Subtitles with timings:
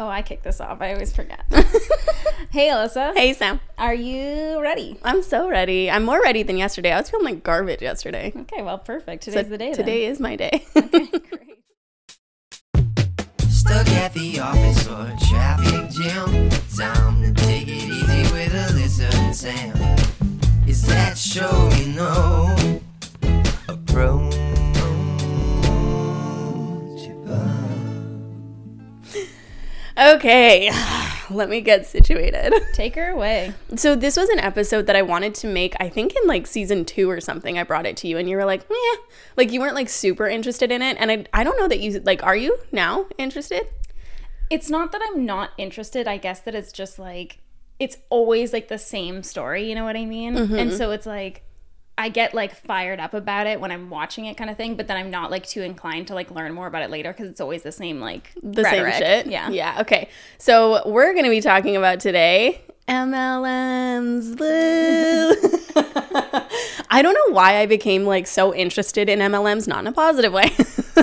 [0.00, 0.80] Oh, I kicked this off.
[0.80, 1.44] I always forget.
[2.50, 3.14] hey, Alyssa.
[3.14, 3.60] Hey, Sam.
[3.76, 4.98] Are you ready?
[5.02, 5.90] I'm so ready.
[5.90, 6.90] I'm more ready than yesterday.
[6.90, 8.32] I was feeling like garbage yesterday.
[8.34, 9.24] Okay, well, perfect.
[9.24, 9.74] Today's So the day.
[9.74, 10.64] Today is my day.
[10.74, 11.58] Great.
[13.50, 16.48] Stuck at the office or traffic jam.
[16.74, 19.76] Time to take it easy with Alyssa and Sam.
[20.66, 22.59] Is that show you know?
[30.00, 30.70] Okay,
[31.30, 32.52] let me get situated.
[32.74, 33.54] Take her away.
[33.76, 35.74] So this was an episode that I wanted to make.
[35.78, 37.58] I think in like season two or something.
[37.58, 39.02] I brought it to you, and you were like, "Yeah,"
[39.36, 40.96] like you weren't like super interested in it.
[40.98, 42.22] And I, I don't know that you like.
[42.22, 43.68] Are you now interested?
[44.48, 46.08] It's not that I'm not interested.
[46.08, 47.38] I guess that it's just like
[47.78, 49.68] it's always like the same story.
[49.68, 50.34] You know what I mean?
[50.34, 50.54] Mm-hmm.
[50.54, 51.42] And so it's like
[52.00, 54.76] I get like fired up about it when I'm watching it, kind of thing.
[54.76, 57.28] But then I'm not like too inclined to like learn more about it later because
[57.28, 58.94] it's always the same like The rhetoric.
[58.94, 59.26] same shit.
[59.26, 59.50] Yeah.
[59.50, 59.80] Yeah.
[59.82, 60.08] Okay.
[60.38, 64.36] So we're gonna be talking about today MLMs.
[66.92, 70.32] I don't know why I became like so interested in MLMs, not in a positive
[70.32, 70.50] way.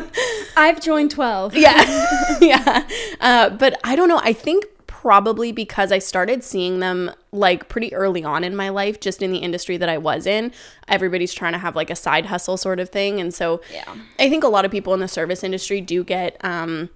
[0.58, 1.56] I've joined twelve.
[1.56, 2.06] yeah
[2.42, 2.88] yeah
[3.22, 4.66] uh, but i don't know i think
[5.02, 9.32] probably because i started seeing them like pretty early on in my life just in
[9.32, 10.52] the industry that i was in
[10.88, 13.84] everybody's trying to have like a side hustle sort of thing and so Yeah.
[14.20, 16.90] i think a lot of people in the service industry do get um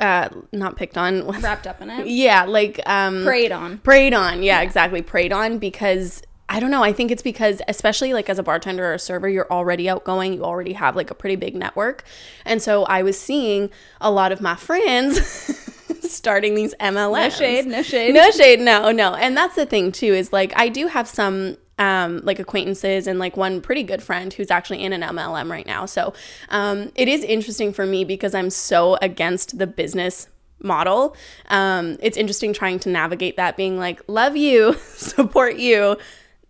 [0.00, 2.08] uh not picked on Wrapped up in it.
[2.08, 3.78] yeah like um Preyed on.
[3.78, 8.12] preyed on yeah, exactly preyed on because i don't know i think it's because especially
[8.12, 11.14] like as a bartender or a server you're already outgoing you already have like a
[11.14, 12.02] pretty big network
[12.44, 15.20] and so i was seeing a lot of my friends
[16.08, 17.66] starting these mlms No shade.
[17.66, 18.14] No shade.
[18.14, 21.56] no shade no no and that's the thing too is like i do have some
[21.80, 25.66] um, like acquaintances and like one pretty good friend who's actually in an MLM right
[25.66, 25.86] now.
[25.86, 26.12] So
[26.50, 30.28] um, it is interesting for me because I'm so against the business
[30.62, 31.16] model.
[31.48, 35.96] Um, it's interesting trying to navigate that, being like, love you, support you,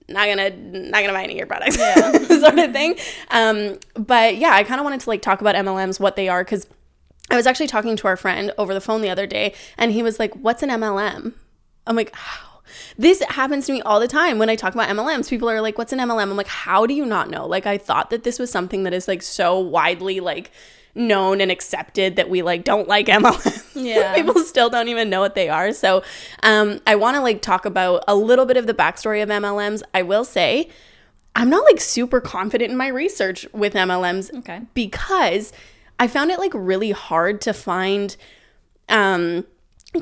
[0.08, 2.10] not gonna not gonna buy any of your products, yeah.
[2.40, 2.96] sort of thing.
[3.30, 6.42] Um, but yeah, I kind of wanted to like talk about MLMs, what they are,
[6.42, 6.66] because
[7.30, 10.02] I was actually talking to our friend over the phone the other day, and he
[10.02, 11.34] was like, "What's an MLM?"
[11.86, 12.46] I'm like, "How?"
[12.96, 15.28] This happens to me all the time when I talk about MLMs.
[15.28, 17.78] People are like, "What's an MLM?" I'm like, "How do you not know?" Like, I
[17.78, 20.50] thought that this was something that is like so widely like
[20.94, 23.64] known and accepted that we like don't like MLMs.
[23.74, 24.14] Yeah.
[24.16, 25.72] people still don't even know what they are.
[25.72, 26.02] So,
[26.42, 29.82] um, I want to like talk about a little bit of the backstory of MLMs.
[29.94, 30.68] I will say,
[31.36, 34.62] I'm not like super confident in my research with MLMs Okay.
[34.74, 35.52] because
[36.00, 38.16] I found it like really hard to find
[38.88, 39.44] um,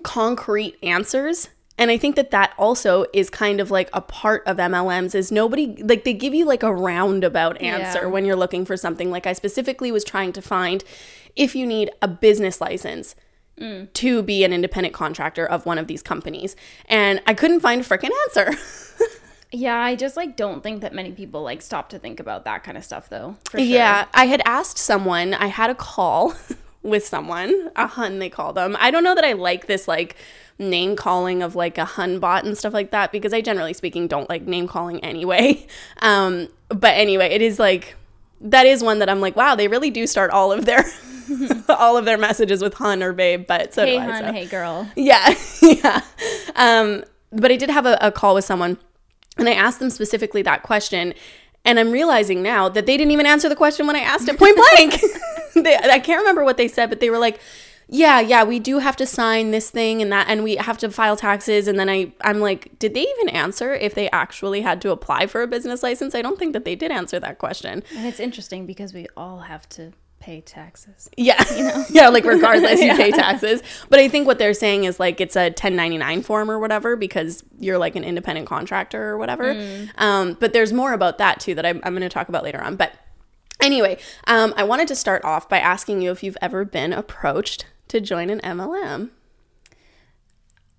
[0.02, 1.48] concrete answers.
[1.76, 5.30] And I think that that also is kind of like a part of MLMs is
[5.30, 8.06] nobody like they give you like a roundabout answer Yeah.
[8.06, 9.10] when you're looking for something.
[9.10, 10.82] Like I specifically was trying to find
[11.36, 13.14] if you need a business license
[13.94, 16.54] to be an independent contractor of one of these companies.
[16.86, 18.52] And I couldn't find a freaking answer.
[19.50, 22.64] Yeah, I just like don't think that many people like stop to think about that
[22.64, 23.36] kind of stuff though.
[23.50, 23.60] Sure.
[23.60, 26.34] Yeah, I had asked someone, I had a call
[26.82, 28.76] with someone, a hun they call them.
[28.78, 30.16] I don't know that I like this like
[30.58, 34.08] name calling of like a hun bot and stuff like that because I generally speaking
[34.08, 35.66] don't like name calling anyway.
[36.02, 37.96] Um but anyway, it is like
[38.40, 40.84] that is one that I'm like, wow, they really do start all of their
[41.68, 44.04] all of their messages with hun or babe, but so Hey do I.
[44.04, 44.32] hun, so.
[44.32, 44.90] hey girl.
[44.96, 46.02] Yeah, yeah.
[46.54, 48.78] Um, but I did have a, a call with someone,
[49.38, 51.14] and I asked them specifically that question,
[51.64, 54.38] and I'm realizing now that they didn't even answer the question when I asked it
[54.38, 55.00] point blank.
[55.54, 57.40] they, I can't remember what they said, but they were like,
[57.88, 60.90] "Yeah, yeah, we do have to sign this thing and that, and we have to
[60.90, 64.80] file taxes." And then I, I'm like, "Did they even answer if they actually had
[64.82, 67.82] to apply for a business license?" I don't think that they did answer that question.
[67.94, 71.08] And it's interesting because we all have to pay taxes.
[71.16, 71.42] Yeah.
[71.54, 71.84] You know?
[71.90, 73.62] yeah, like regardless you pay taxes.
[73.88, 77.44] But I think what they're saying is like it's a 1099 form or whatever because
[77.58, 79.78] you're like an independent contractor or whatever.
[79.96, 82.60] Um, but there's more about that too that I'm, I'm going to talk about later
[82.60, 82.76] on.
[82.76, 82.92] But
[83.60, 87.66] anyway, um, I wanted to start off by asking you if you've ever been approached
[87.88, 89.10] to join an MLM.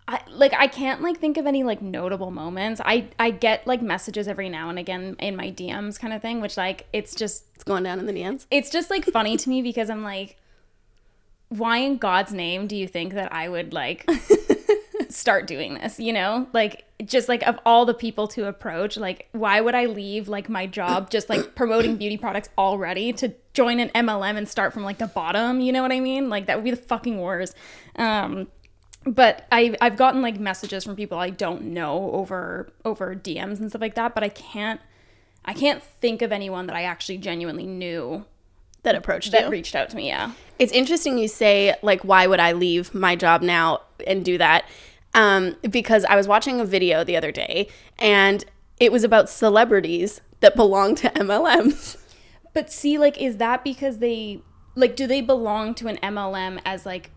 [0.09, 2.81] I like I can't like think of any like notable moments.
[2.83, 6.41] I I get like messages every now and again in my DMs kind of thing,
[6.41, 8.47] which like it's just It's going down in the DMs.
[8.49, 10.37] it's just like funny to me because I'm like
[11.49, 14.09] why in God's name do you think that I would like
[15.09, 16.47] start doing this, you know?
[16.53, 20.49] Like just like of all the people to approach, like why would I leave like
[20.49, 24.83] my job just like promoting beauty products already to join an MLM and start from
[24.83, 26.29] like the bottom, you know what I mean?
[26.29, 27.55] Like that would be the fucking worst.
[27.95, 28.47] Um
[29.05, 33.69] but I I've gotten like messages from people I don't know over over DMs and
[33.69, 34.81] stuff like that, but I can't
[35.45, 38.25] I can't think of anyone that I actually genuinely knew
[38.83, 39.49] that approached that you.
[39.49, 40.07] reached out to me.
[40.07, 40.33] Yeah.
[40.57, 44.65] It's interesting you say like why would I leave my job now and do that?
[45.15, 47.67] Um, because I was watching a video the other day
[47.97, 48.45] and
[48.79, 51.97] it was about celebrities that belong to MLMs.
[52.53, 54.41] But see, like, is that because they
[54.75, 57.11] like do they belong to an MLM as like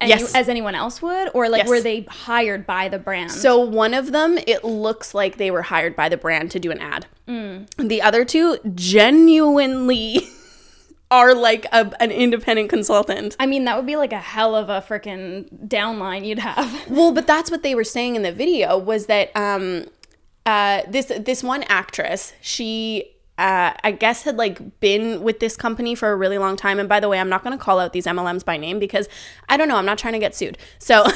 [0.00, 0.34] any, Yes.
[0.34, 1.68] as anyone else would, or like Yes.
[1.68, 3.30] were they hired by the brand?
[3.30, 6.70] So one of them, it looks like they were hired by the brand to do
[6.70, 7.06] an ad.
[7.78, 10.20] The other two genuinely
[11.10, 13.36] are like a, an independent consultant.
[13.38, 16.70] I mean, that would be like a hell of a freaking downline you'd have.
[16.90, 19.86] Well, but that's what they were saying in the video was that um,
[20.46, 25.94] uh, this this one actress, she uh, I guess had like been with this company
[25.94, 26.78] for a really long time.
[26.78, 29.08] And by the way, I'm not going to call out these MLMs by name because
[29.48, 29.76] I don't know.
[29.76, 30.58] I'm not trying to get sued.
[30.78, 31.04] So.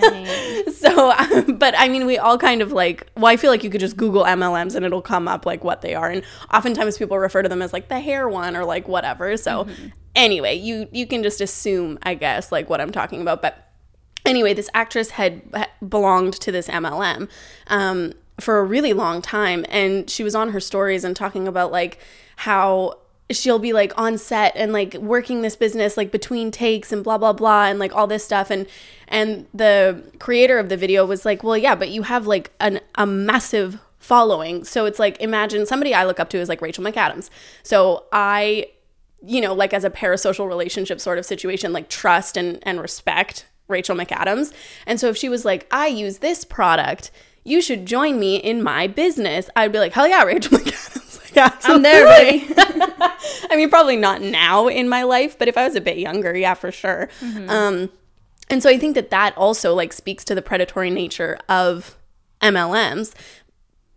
[0.80, 3.70] So, um, but I mean, we all kind of like, well, I feel like you
[3.70, 6.08] could just Google MLMs and it'll come up like what they are.
[6.08, 6.22] And
[6.52, 9.36] oftentimes people refer to them as like the hair one or like whatever.
[9.36, 9.66] So,
[10.14, 13.42] anyway, you you can just assume, I guess, like what I'm talking about.
[13.42, 13.70] But
[14.24, 17.28] anyway, this actress had ha- belonged to this MLM
[17.66, 21.72] um, for a really long time, and she was on her stories and talking about
[21.72, 21.98] like
[22.36, 22.98] how
[23.30, 27.16] she'll be like on set and like working this business like between takes and blah
[27.16, 28.66] blah blah and like all this stuff and
[29.06, 32.80] and the creator of the video was like well yeah but you have like an
[32.96, 36.82] a massive following so it's like imagine somebody i look up to is like rachel
[36.82, 37.30] mcadams
[37.62, 38.66] so i
[39.22, 43.46] you know, like as a parasocial relationship sort of situation, like trust and, and respect
[43.68, 44.52] Rachel McAdams.
[44.86, 47.10] And so if she was like, I use this product,
[47.44, 50.98] you should join me in my business, I'd be like, hell yeah, Rachel McAdams.
[51.36, 52.44] Like, I'm there, buddy.
[53.50, 56.36] I mean, probably not now in my life, but if I was a bit younger,
[56.36, 57.08] yeah, for sure.
[57.46, 57.88] Um,
[58.48, 61.96] and so I think that that also like speaks to the predatory nature of
[62.42, 63.14] MLMs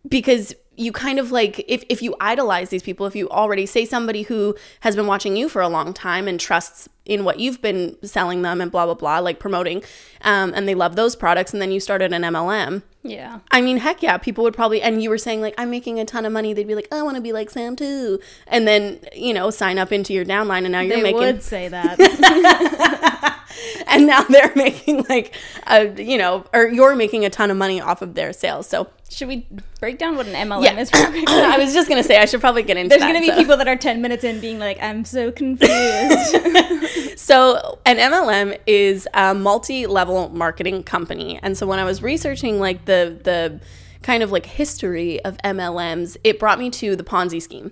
[0.08, 3.86] because you kind of like if, if you idolize these people if you already say
[3.86, 7.62] somebody who has been watching you for a long time and trusts in what you've
[7.62, 9.84] been selling them and blah blah blah like promoting
[10.22, 13.40] um, and they love those products and then you started an mlm yeah.
[13.52, 16.06] I mean, heck yeah, people would probably, and you were saying, like, I'm making a
[16.06, 16.54] ton of money.
[16.54, 18.20] They'd be like, oh, I want to be like Sam too.
[18.48, 21.20] And then, you know, sign up into your downline, and now you're making They making,
[21.20, 23.40] would say that.
[23.88, 25.36] and now they're making like,
[25.68, 28.68] a, you know, or you're making a ton of money off of their sales.
[28.68, 29.48] So, Should we
[29.80, 30.80] break down what an MLM yeah.
[30.80, 30.90] is?
[30.94, 33.08] I was just going to say, I should probably get into There's that.
[33.08, 33.38] gonna be so.
[33.38, 36.36] people that are 10 minutes in being like, I'm so confused.
[37.16, 41.40] So, an MLM is a multi-level marketing company.
[41.42, 43.62] And so when I was researching like the the
[44.02, 47.72] kind of like history of MLMs, it brought me to the Ponzi scheme.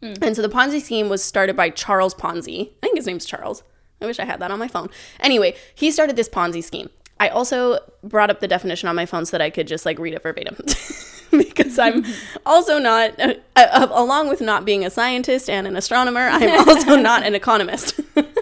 [0.00, 0.14] Hmm.
[0.22, 2.70] And so the Ponzi scheme was started by Charles Ponzi.
[2.82, 3.62] I think his name's Charles.
[4.02, 4.90] I wish I had that on my phone.
[5.20, 6.90] Anyway, he started this Ponzi scheme.
[7.20, 9.98] I also brought up the definition on my phone so that I could just like
[9.98, 10.56] read it verbatim.
[11.30, 12.04] because I'm
[12.44, 16.96] also not, uh, uh, along with not being a scientist and an astronomer, I'm also
[16.96, 18.00] not an economist.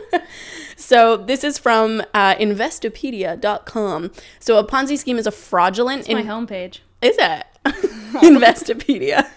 [0.81, 4.11] So this is from uh, Investopedia.com.
[4.41, 6.09] So a Ponzi scheme is a fraudulent.
[6.11, 6.79] My in- homepage.
[7.03, 9.29] is it Investopedia?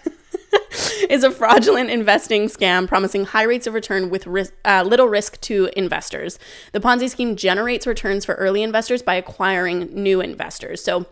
[1.09, 4.27] is a fraudulent investing scam promising high rates of return with
[4.65, 6.39] uh, little risk to investors.
[6.71, 10.83] The Ponzi scheme generates returns for early investors by acquiring new investors.
[10.83, 11.05] So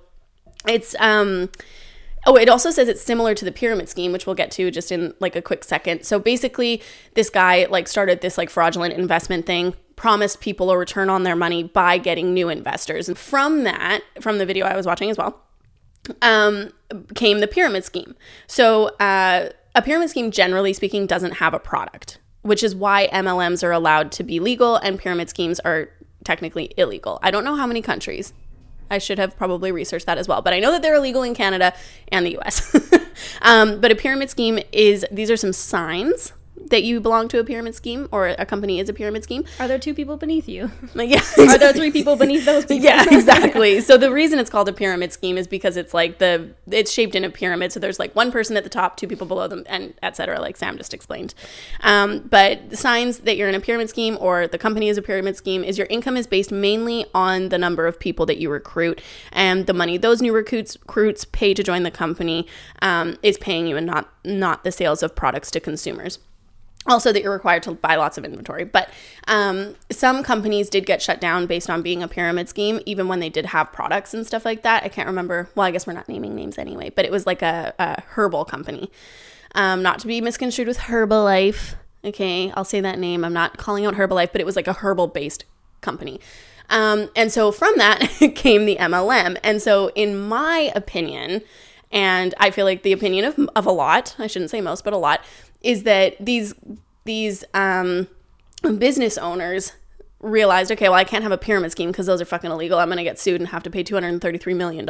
[0.67, 1.49] it's um
[2.27, 4.91] Oh, it also says it's similar to the pyramid scheme, which we'll get to just
[4.91, 6.03] in like a quick second.
[6.03, 6.83] So basically,
[7.15, 11.35] this guy like started this like fraudulent investment thing, promised people a return on their
[11.35, 13.07] money by getting new investors.
[13.07, 15.41] And from that, from the video I was watching as well,
[16.21, 16.71] um,
[17.15, 18.15] came the pyramid scheme.
[18.47, 23.63] So uh, a pyramid scheme, generally speaking, doesn't have a product, which is why MLMs
[23.63, 25.89] are allowed to be legal and pyramid schemes are
[26.23, 27.19] technically illegal.
[27.21, 28.33] I don't know how many countries.
[28.89, 31.33] I should have probably researched that as well, but I know that they're illegal in
[31.33, 31.73] Canada
[32.09, 32.75] and the US.
[33.41, 36.33] um, but a pyramid scheme is these are some signs
[36.71, 39.45] that you belong to a pyramid scheme or a company is a pyramid scheme.
[39.59, 40.71] Are there two people beneath you?
[40.95, 42.83] Like, yeah, Are there three people beneath those people?
[42.83, 43.81] yeah, exactly.
[43.81, 47.15] So the reason it's called a pyramid scheme is because it's like the it's shaped
[47.15, 47.71] in a pyramid.
[47.71, 50.39] So there's like one person at the top, two people below them, and etc.
[50.39, 51.33] Like Sam just explained.
[51.81, 55.01] Um, but the signs that you're in a pyramid scheme or the company is a
[55.01, 58.49] pyramid scheme is your income is based mainly on the number of people that you
[58.49, 59.01] recruit
[59.31, 62.47] and the money those new recruits recruits pay to join the company
[62.81, 66.19] um, is paying you and not not the sales of products to consumers
[66.87, 68.63] also that you're required to buy lots of inventory.
[68.63, 68.89] But
[69.27, 73.19] um, some companies did get shut down based on being a pyramid scheme even when
[73.19, 74.83] they did have products and stuff like that.
[74.83, 75.49] I can't remember.
[75.55, 78.45] Well i guess we're not naming names anyway but it was like a, a herbal
[78.45, 78.91] company.
[79.53, 81.75] Um, not to be misconstrued with herbalife.
[82.03, 83.23] Okay i'll say that name.
[83.23, 85.45] I'm not calling out herbalife but it was like a herbal based
[85.81, 86.19] company.
[86.69, 87.99] Um, and so from that
[88.35, 91.41] came the mlm and so in my opinion
[91.91, 94.93] and I feel like the opinion of, of a lot, I shouldn't say most, but
[94.93, 95.25] a lot,
[95.61, 96.53] is that these
[97.05, 98.07] these um,
[98.77, 99.73] business owners
[100.19, 102.77] realized, okay, well, I can't have a pyramid scheme because those are fucking illegal.
[102.77, 104.87] I'm going to get sued and have to pay $233 million,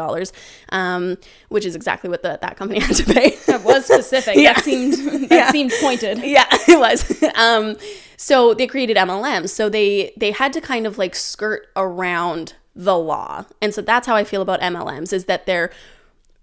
[0.73, 3.37] um, which is exactly what the, that company had to pay.
[3.47, 4.35] That was specific.
[4.41, 4.53] Yeah.
[4.53, 4.93] That seemed
[5.29, 5.51] that Yeah.
[5.51, 6.17] seemed pointed.
[6.19, 7.23] yeah, it was.
[7.35, 7.77] um,
[8.17, 9.49] so they created MLMs.
[9.49, 14.07] So they they had to kind of like skirt around the law, and so that's
[14.07, 15.71] how I feel about MLMs is that they're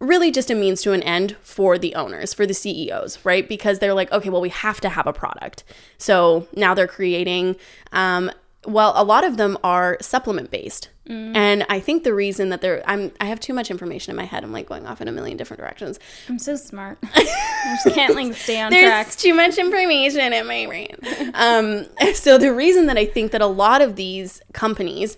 [0.01, 3.49] really just a means to an end for the owners, for the CEOs, right?
[3.49, 5.65] Because they're like, okay, well, we have to have a product.
[5.99, 7.57] So now they're creating.
[7.93, 8.31] Um,
[8.67, 10.91] well, a lot of them are supplement based.
[11.11, 14.27] And I think the reason that they're I'm I have too much information in my
[14.27, 14.45] head.
[14.45, 15.99] I'm like going off in a million different directions.
[16.29, 16.99] I'm so smart.
[17.15, 19.17] I just can't like stay on There's track.
[19.17, 20.97] too much information in my brain.
[21.33, 25.17] Um, so the reason that I think that a lot of these companies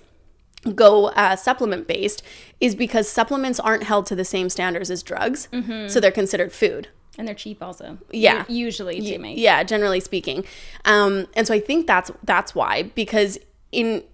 [0.75, 2.23] go uh, supplement based
[2.61, 5.49] is because supplements aren't held to the same standards as drugs,
[5.89, 6.89] so they're considered food.
[7.19, 7.99] And they're cheap also.
[8.13, 8.45] Yeah.
[8.49, 9.37] Usually to make.
[9.37, 10.45] Yeah, generally speaking.
[10.85, 13.39] Um, and so I think that's that's why because
[13.73, 14.05] in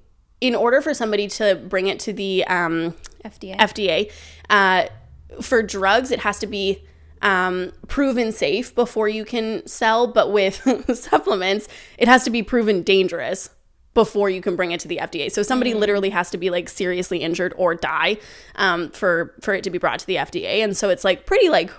[0.40, 3.56] in order for somebody to bring it to the um, FDA.
[3.56, 4.12] FDA.
[4.50, 4.86] Uh,
[5.40, 6.84] for drugs, it has to be
[7.22, 10.62] um, proven safe before you can sell, but with
[10.96, 13.50] supplements, it has to be proven dangerous
[13.96, 15.32] before you can bring it to the FDA.
[15.32, 18.18] So somebody literally has to be like seriously injured or die
[18.54, 20.62] um, for for it to be brought to the FDA.
[20.62, 21.70] And so it's like pretty like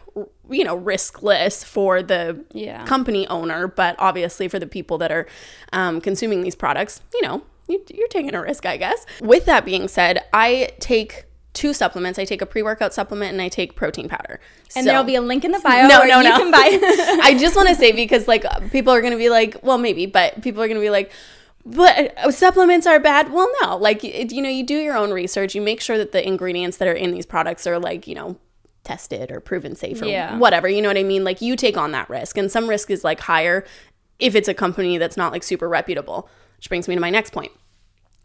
[0.50, 2.84] you know riskless for the Yeah.
[2.86, 5.28] company owner, but obviously for the people that are
[5.72, 9.06] um, consuming these products, you know, you, you're taking a risk, I guess.
[9.22, 12.18] With that being said, I take two supplements.
[12.20, 14.40] I take a pre-workout supplement and I take protein powder.
[14.76, 16.38] and So- there'll be a link in the bio No, where no, you no.
[16.38, 16.68] can buy.
[17.24, 20.06] I just want to say because like people are going to be like, well, maybe,
[20.08, 21.12] but people are going to be like,
[21.68, 23.32] but uh, supplements are bad.
[23.32, 25.54] Well, no, like you know, you do your own research.
[25.56, 28.38] You make sure that the ingredients that are in these products are like you know
[28.84, 30.38] tested or proven safe or Yeah.
[30.38, 30.70] whatever.
[30.70, 31.24] You know what I mean?
[31.24, 33.66] Like you take on that risk, and some risk is like higher
[34.20, 36.30] if it's a company that's not like super reputable.
[36.58, 37.52] Which brings me to my next point.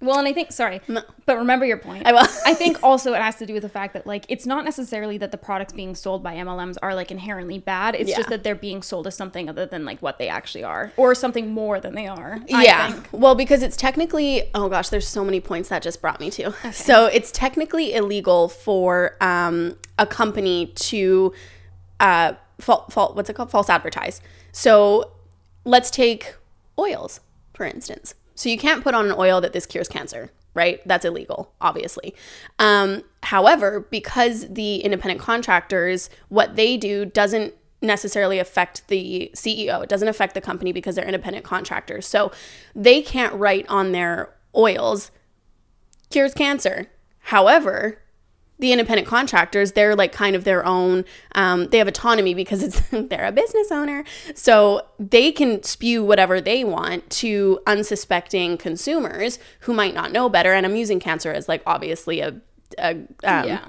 [0.03, 2.07] Well, and I think sorry, but remember your point.
[2.07, 2.19] I will.
[2.45, 5.17] I think also it has to do with the fact that like it's not necessarily
[5.19, 7.95] that the products being sold by MLMs are like inherently bad.
[7.95, 8.17] It's Yeah.
[8.19, 11.15] just that they're being sold as something other than like what they actually are, or
[11.15, 12.41] something more than they are.
[12.53, 12.91] I yeah.
[12.93, 13.09] think.
[13.13, 16.53] Well, because it's technically, oh gosh, there's so many points that just brought me to.
[16.73, 21.33] So it's technically illegal for um, a company to,
[22.01, 23.51] uh, fal- fal- what's it called?
[23.51, 24.21] False advertise.
[24.51, 25.13] So
[25.65, 26.35] let's take
[26.79, 27.21] oils,
[27.55, 28.15] for instance.
[28.35, 30.81] So you can't put on an oil that this cures cancer, right?
[30.87, 32.15] That's illegal, obviously.
[32.59, 39.83] Um, however, because the independent contractors, what they do doesn't necessarily affect the CEO.
[39.83, 42.07] It doesn't affect the company because they're independent contractors.
[42.07, 42.31] So
[42.75, 45.11] they can't write on their oils
[46.11, 46.87] cures cancer.
[47.27, 48.02] However,
[48.63, 51.05] the independent contractors, they're like kind of their own,
[51.35, 54.05] um, they have autonomy because it's they're a business owner.
[54.35, 60.53] So they can spew whatever they want to unsuspecting consumers who might not know better.
[60.53, 62.41] And I'm using cancer as like obviously a,
[62.79, 63.65] a um, Yeah.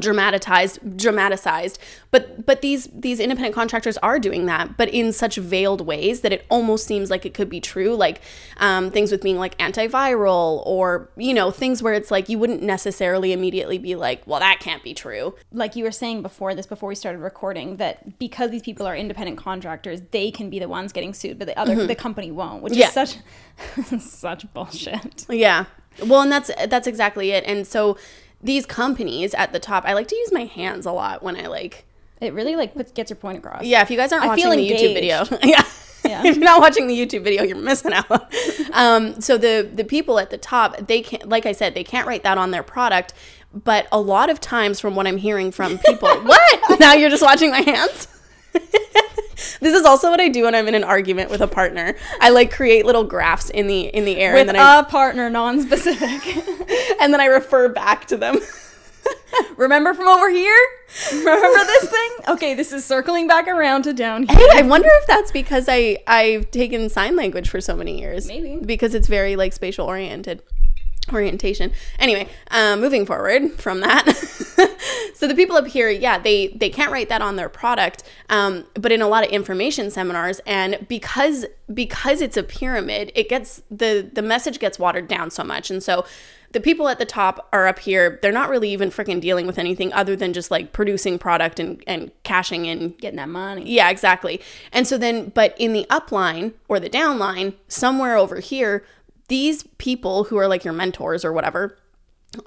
[0.00, 1.78] Dramatized dramatized.
[2.10, 6.32] But but these these independent contractors are doing that but in such veiled ways that
[6.32, 8.20] it almost seems like it could be true like
[8.58, 12.62] um, things with being like antiviral or you know things where it's like you wouldn't
[12.62, 15.34] necessarily immediately be like well that can't be true.
[15.52, 18.96] Like you were saying before this before we started recording that because these people are
[18.96, 22.62] independent contractors they can be the ones getting sued but the other the company won't
[22.62, 22.80] which Mm-hmm.
[22.80, 23.02] Yeah.
[23.02, 23.18] is
[23.92, 25.26] such such bullshit.
[25.28, 25.66] Yeah.
[26.06, 27.44] Well and that's that's exactly it.
[27.46, 27.98] And so
[28.42, 31.46] these companies at the top i like to use my hands a lot when i
[31.46, 31.84] like
[32.22, 34.50] it really like puts, gets your point across Yeah, if you guys aren't I watching
[34.50, 35.64] the YouTube video, yeah.
[36.04, 36.22] Yeah.
[36.24, 38.10] if you're not watching the YouTube video, you're missing out.
[38.72, 42.06] um, so the the people at the top, they can't, like I said, they can't
[42.06, 43.12] write that on their product.
[43.52, 46.80] But a lot of times, from what I'm hearing from people, what?
[46.80, 48.08] Now you're just watching my hands.
[49.60, 51.94] This is also what I do when I'm in an argument with a partner.
[52.20, 54.84] I like create little graphs in the in the air, with and then I a
[54.84, 56.36] partner non-specific
[57.00, 58.36] and then I refer back to them.
[59.56, 60.56] remember from over here
[61.10, 64.88] remember this thing okay this is circling back around to down here Hey, I wonder
[64.90, 68.28] if that's because I I've taken sign language for so many years.
[68.28, 68.58] Maybe.
[68.64, 70.42] because it's very like spatial oriented
[71.12, 71.72] orientation.
[71.98, 74.06] Anyway, um, moving forward from that,
[75.14, 78.64] so the people up here, yeah, they they can't write that on their product, um,
[78.74, 83.62] but in a lot of information seminars, and because because it's a pyramid, it gets
[83.70, 86.04] the the message gets watered down so much, and so.
[86.52, 88.18] The people at the top are up here.
[88.20, 91.82] They're not really even freaking dealing with anything other than just like producing product and,
[91.86, 94.40] and cashing in getting that money yeah, exactly.
[94.70, 98.84] And so then, but in the upline or the downline, somewhere over here,
[99.28, 101.78] these people who are like your mentors or whatever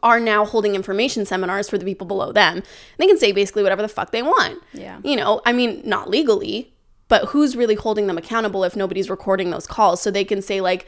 [0.01, 2.63] are now holding information seminars for the people below them.
[2.98, 4.62] They can say basically whatever the fuck they want.
[4.74, 5.00] Yeah.
[5.03, 6.74] You know, I mean, not legally,
[7.08, 10.60] but who's really holding them accountable if nobody's recording those calls so they can say
[10.62, 10.88] like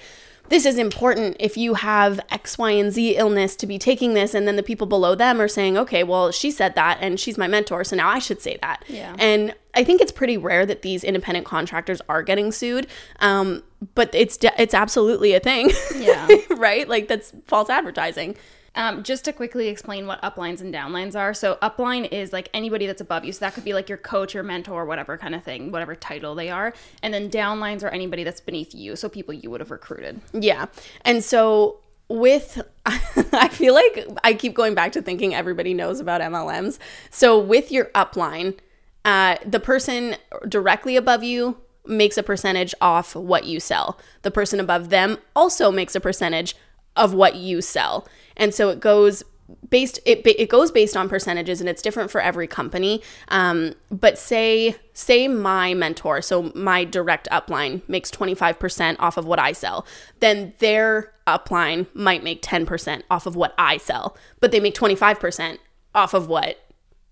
[0.50, 4.34] this is important if you have X, Y, and Z illness to be taking this.
[4.34, 7.38] And then the people below them are saying, okay, well, she said that and she's
[7.38, 7.84] my mentor.
[7.84, 8.84] So now I should say that.
[8.88, 9.16] Yeah.
[9.20, 12.88] And I think it's pretty rare that these independent contractors are getting sued.
[13.20, 13.64] Um,
[13.94, 15.72] but it's, de- it's absolutely a thing.
[15.96, 16.28] Yeah.
[16.58, 16.88] right?
[16.88, 18.36] Like that's false advertising.
[18.78, 21.34] Um, just to quickly explain what uplines and downlines are.
[21.34, 23.34] So, upline is like anybody that's above you.
[23.34, 26.36] So, that could be like your coach or mentor, whatever kind of thing, whatever title
[26.36, 26.74] they are.
[27.04, 28.96] And then downlines are anybody that's beneath you.
[28.96, 30.22] So, people you would have recruited.
[30.32, 30.68] Yeah.
[31.02, 31.80] And so
[32.10, 36.78] with I feel like I keep going back to thinking everybody knows about MLMs.
[37.10, 38.58] So with your upline,
[39.04, 40.16] uh, the person
[40.48, 44.00] directly above you makes a percentage off what you sell.
[44.22, 46.56] The person above them also makes a percentage
[46.96, 48.08] of what you sell.
[48.38, 49.24] And so it goes
[49.70, 53.02] based it, it goes based on percentages and it's different for every company.
[53.30, 59.38] Um, but say say my mentor so my direct upline makes 25% off of what
[59.38, 59.86] i sell
[60.22, 65.60] then their upline might make 10% off of what i sell but they make 25%
[65.94, 66.58] off of what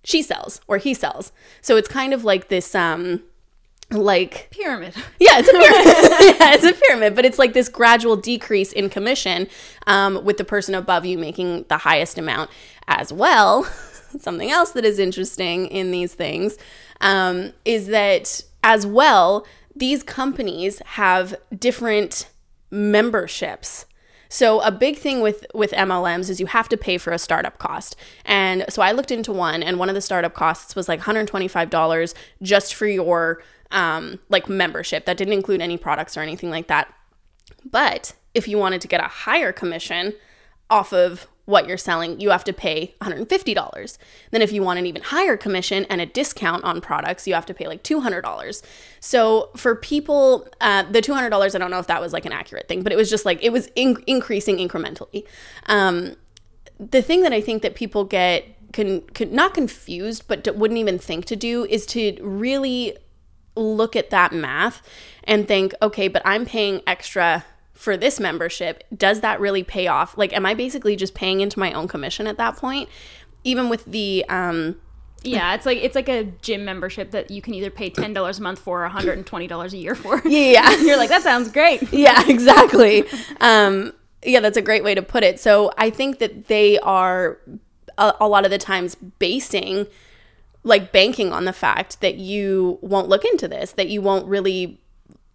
[0.06, 1.32] she sells or he sells.
[1.62, 3.24] So it's kind of like this um
[3.92, 4.96] like Pyramid.
[5.20, 6.40] yeah, it's a pyramid.
[6.40, 9.48] yeah, it's a pyramid, but it's like this gradual decrease in commission
[9.88, 12.50] um, with the person above you making the highest amount
[12.88, 13.64] as well.
[14.20, 16.58] Something else that is interesting in these things
[17.02, 22.30] um, is that as well, these companies have different
[22.72, 23.86] memberships.
[24.30, 27.58] So a big thing with with MLMs is you have to pay for a startup
[27.58, 27.96] cost.
[28.26, 32.14] And so I looked into one and one of the startup costs was like $125
[32.42, 33.44] just for your
[33.76, 35.06] um like membership.
[35.06, 36.92] That didn't include any products or anything like that.
[37.64, 40.14] But if you wanted to get a higher commission
[40.70, 43.98] off of what you're selling, you have to pay $150.
[44.32, 47.46] Then if you want an even higher commission and a discount on products, you have
[47.46, 48.64] to pay like $200.
[49.00, 52.68] So for people, uh, the $200, I don't know if that was like an accurate
[52.68, 55.24] thing, but it was just like, it was in- increasing incrementally.
[55.68, 56.16] Um,
[56.80, 61.00] the thing that I think that people get can, not confused, but d- wouldn't even
[61.00, 62.98] think to do is to really
[63.56, 64.82] look at that math
[65.24, 68.84] and think, okay, but I'm paying extra for this membership.
[68.96, 70.18] Does that really pay off?
[70.18, 72.90] Like, am I basically just paying into my own commission at that point?
[73.44, 74.76] Even with the, um,
[75.24, 78.40] Yeah, it's like it's like a gym membership that you can either pay ten dollars
[78.40, 80.22] a month for or hundred and twenty dollars a year for.
[80.28, 81.82] yeah, You're like, that sounds great.
[81.94, 83.04] yeah, exactly.
[83.42, 85.40] Um, yeah, that's a great way to put it.
[85.40, 87.38] So I think that they are
[87.98, 89.88] a, a lot of the times basing,
[90.66, 94.82] like banking on the fact that you won't look into this, that you won't really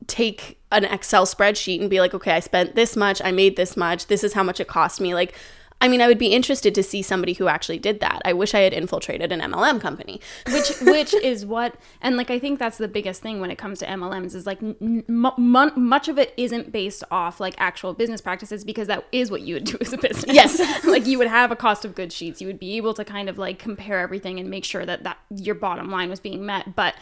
[0.08, 3.76] take an Excel spreadsheet and be like, okay, I spent this much, I made this
[3.76, 5.14] much, this is how much it cost me.
[5.14, 5.34] Like,
[5.80, 8.20] I mean, I would be interested to see somebody who actually did that.
[8.24, 10.20] I wish I had infiltrated an MLM company.
[10.52, 13.78] which which is what and like i think that's the biggest thing when it comes
[13.78, 18.20] to mlms is like m- mu- much of it isn't based off like actual business
[18.20, 20.84] practices because that is what you would do as a business Yes.
[20.84, 23.28] like you would have a cost of goods sheets you would be able to kind
[23.28, 26.74] of like compare everything and make sure that that your bottom line was being met
[26.76, 26.94] but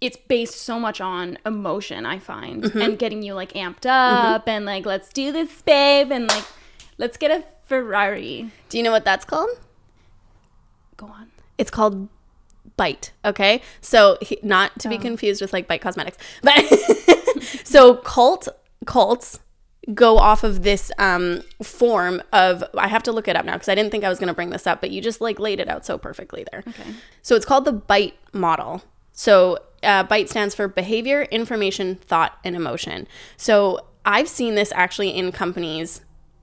[0.00, 2.80] it's based so much on emotion i find mm-hmm.
[2.80, 4.50] and getting you like amped up mm-hmm.
[4.50, 6.44] and like let's do this babe and like
[6.98, 9.50] let's get a ferrari Do you know what that's called?
[10.96, 12.08] go on It's called
[12.76, 13.12] Bite.
[13.24, 16.62] Okay, so he, not to be confused with like Bite Cosmetics, but
[17.64, 18.48] so cult
[18.86, 19.40] cults
[19.94, 23.68] go off of this um, form of I have to look it up now because
[23.68, 25.60] I didn't think I was going to bring this up, but you just like laid
[25.60, 26.62] it out so perfectly there.
[26.68, 26.90] Okay.
[27.22, 28.82] So it's called the Bite model.
[29.12, 33.08] So uh, Bite stands for behavior, information, thought, and emotion.
[33.36, 36.02] So I've seen this actually in companies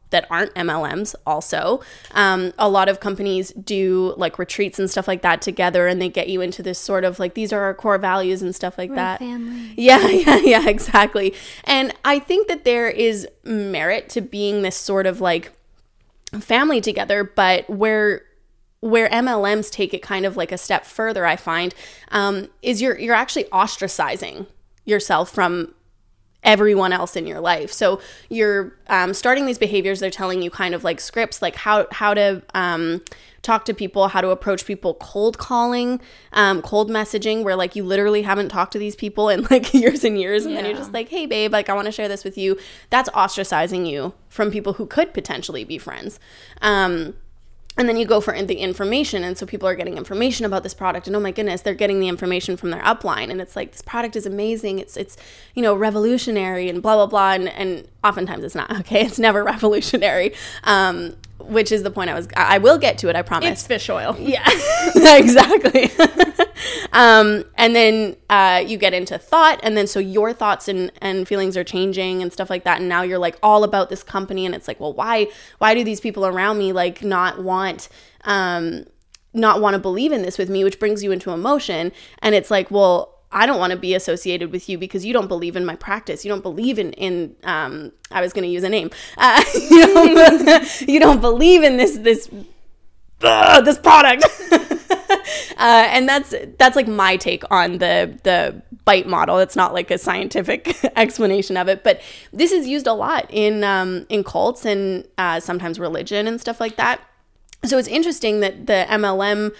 [0.09, 1.81] that aren't MLMs also.
[2.11, 6.09] Um, a lot of companies do like retreats and stuff like that together and they
[6.09, 8.93] get you into this sort of like these are our core values and stuff like
[8.95, 9.19] that.
[9.19, 9.73] family.
[9.75, 11.33] Yeah, yeah, yeah, exactly.
[11.65, 15.51] And I think that there is merit to being this sort of like
[16.39, 18.23] family together, but where
[18.79, 21.73] where MLMs take it kind of like a step further, I find,
[22.09, 24.47] um, is you're you're actually ostracizing
[24.85, 25.73] yourself from
[26.47, 27.71] everyone else in your life.
[27.71, 29.99] So you're um, starting these behaviors.
[29.99, 33.03] They're telling you kind of like scripts, like how how to um,
[33.43, 35.99] talk to people, how to approach people, cold calling,
[36.31, 40.03] um, cold messaging, where like you literally haven't talked to these people in like years
[40.03, 42.23] and years, and then you're just like, hey babe, like I want to share this
[42.23, 42.57] with you.
[42.89, 46.17] That's ostracizing you from people who could potentially be friends.
[46.61, 47.13] Um,
[47.77, 50.73] and then you go for the information and so people are getting information about this
[50.73, 53.71] product and oh my goodness they're getting the information from their upline and it's like
[53.71, 55.17] this product is amazing it's it's
[55.53, 59.05] you know revolutionary and blah blah blah and, and oftentimes it's not okay?
[59.05, 60.33] It's never revolutionary.
[60.63, 63.67] Um, which is the point i was i will get to it i promise it's
[63.67, 64.43] fish oil yeah
[64.95, 65.89] exactly
[66.93, 71.27] um, and then uh, you get into thought, and then so your thoughts and, and
[71.27, 72.79] feelings are changing and stuff like that.
[72.79, 75.27] And now you're like all about this company, and it's like, well, why
[75.59, 77.89] why do these people around me like not want
[78.23, 78.85] um,
[79.33, 81.91] not want to believe in this with me, which brings you into emotion.
[82.19, 85.27] And it's like, well, I don't want to be associated with you because you don't
[85.27, 86.23] believe in my practice.
[86.23, 87.35] You don't believe in in.
[87.43, 88.89] Um, I was going to use a name.
[89.17, 92.29] Uh, you, don't, you don't believe in this this
[93.21, 94.25] uh, this product.
[94.51, 99.39] uh, and that's that's like my take on the the bite model.
[99.39, 103.63] It's not like a scientific explanation of it, but this is used a lot in
[103.63, 107.01] um, in cults and uh, sometimes religion and stuff like that.
[107.65, 109.53] So it's interesting that the MLM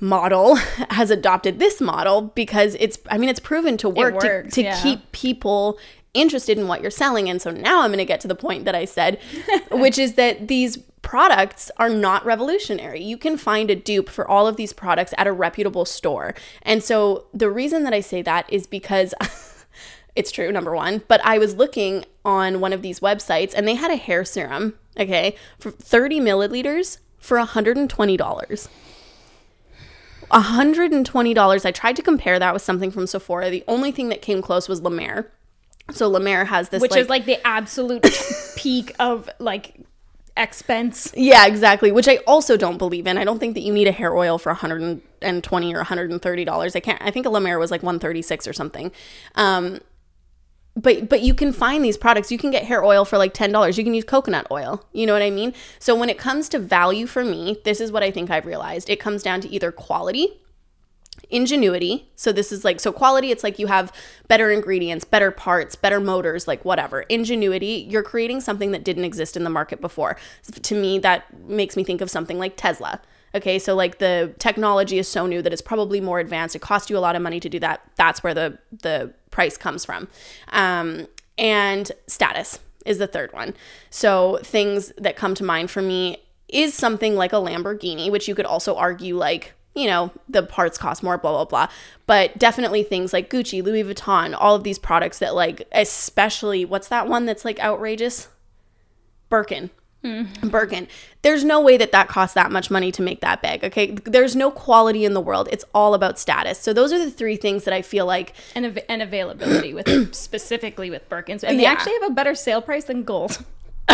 [0.00, 0.54] model
[0.90, 4.62] has adopted this model because it's I mean it's proven to work works, to, to
[4.62, 4.82] yeah.
[4.82, 5.78] keep people
[6.12, 8.64] interested in what you're selling and so now I'm going to get to the point
[8.64, 9.20] that I said
[9.70, 13.02] which is that these products are not revolutionary.
[13.02, 16.34] You can find a dupe for all of these products at a reputable store.
[16.62, 19.14] And so the reason that I say that is because
[20.16, 23.74] it's true number 1, but I was looking on one of these websites and they
[23.74, 28.68] had a hair serum, okay, for 30 milliliters for $120.
[30.30, 31.66] $120.
[31.66, 33.50] I tried to compare that with something from Sephora.
[33.50, 35.30] The only thing that came close was La Mer.
[35.90, 38.06] So La Mer has this which like, is like the absolute
[38.56, 39.74] peak of like
[40.36, 41.12] expense.
[41.16, 41.92] Yeah, exactly.
[41.92, 43.18] Which I also don't believe in.
[43.18, 46.76] I don't think that you need a hair oil for 120 or 130 dollars.
[46.76, 47.00] I can't.
[47.02, 48.92] I think a La Mer was like 136 or something.
[49.34, 49.80] Um,
[50.76, 52.30] but but you can find these products.
[52.30, 53.76] You can get hair oil for like ten dollars.
[53.76, 54.84] You can use coconut oil.
[54.92, 55.54] You know what I mean?
[55.78, 58.88] So when it comes to value for me, this is what I think I've realized.
[58.88, 60.40] It comes down to either quality
[61.28, 62.08] ingenuity.
[62.16, 63.92] So this is like so quality it's like you have
[64.28, 67.02] better ingredients, better parts, better motors, like whatever.
[67.02, 70.16] Ingenuity, you're creating something that didn't exist in the market before.
[70.62, 73.00] To me that makes me think of something like Tesla.
[73.32, 76.56] Okay, so like the technology is so new that it's probably more advanced.
[76.56, 77.80] It costs you a lot of money to do that.
[77.96, 80.08] That's where the the price comes from.
[80.48, 81.06] Um,
[81.38, 83.54] and status is the third one.
[83.90, 88.34] So things that come to mind for me is something like a Lamborghini, which you
[88.34, 91.68] could also argue like you know, the parts cost more, blah, blah, blah.
[92.06, 96.88] But definitely things like Gucci, Louis Vuitton, all of these products that, like, especially, what's
[96.88, 98.28] that one that's like outrageous?
[99.28, 99.70] Birkin.
[100.02, 100.88] Birkin.
[101.22, 103.90] There's no way that that costs that much money to make that bag, okay?
[103.90, 105.48] There's no quality in the world.
[105.52, 106.58] It's all about status.
[106.58, 110.14] So those are the three things that I feel like and, av- and availability with
[110.14, 111.72] specifically with Birkins, and they Yeah.
[111.72, 113.44] actually have a better sale price than gold.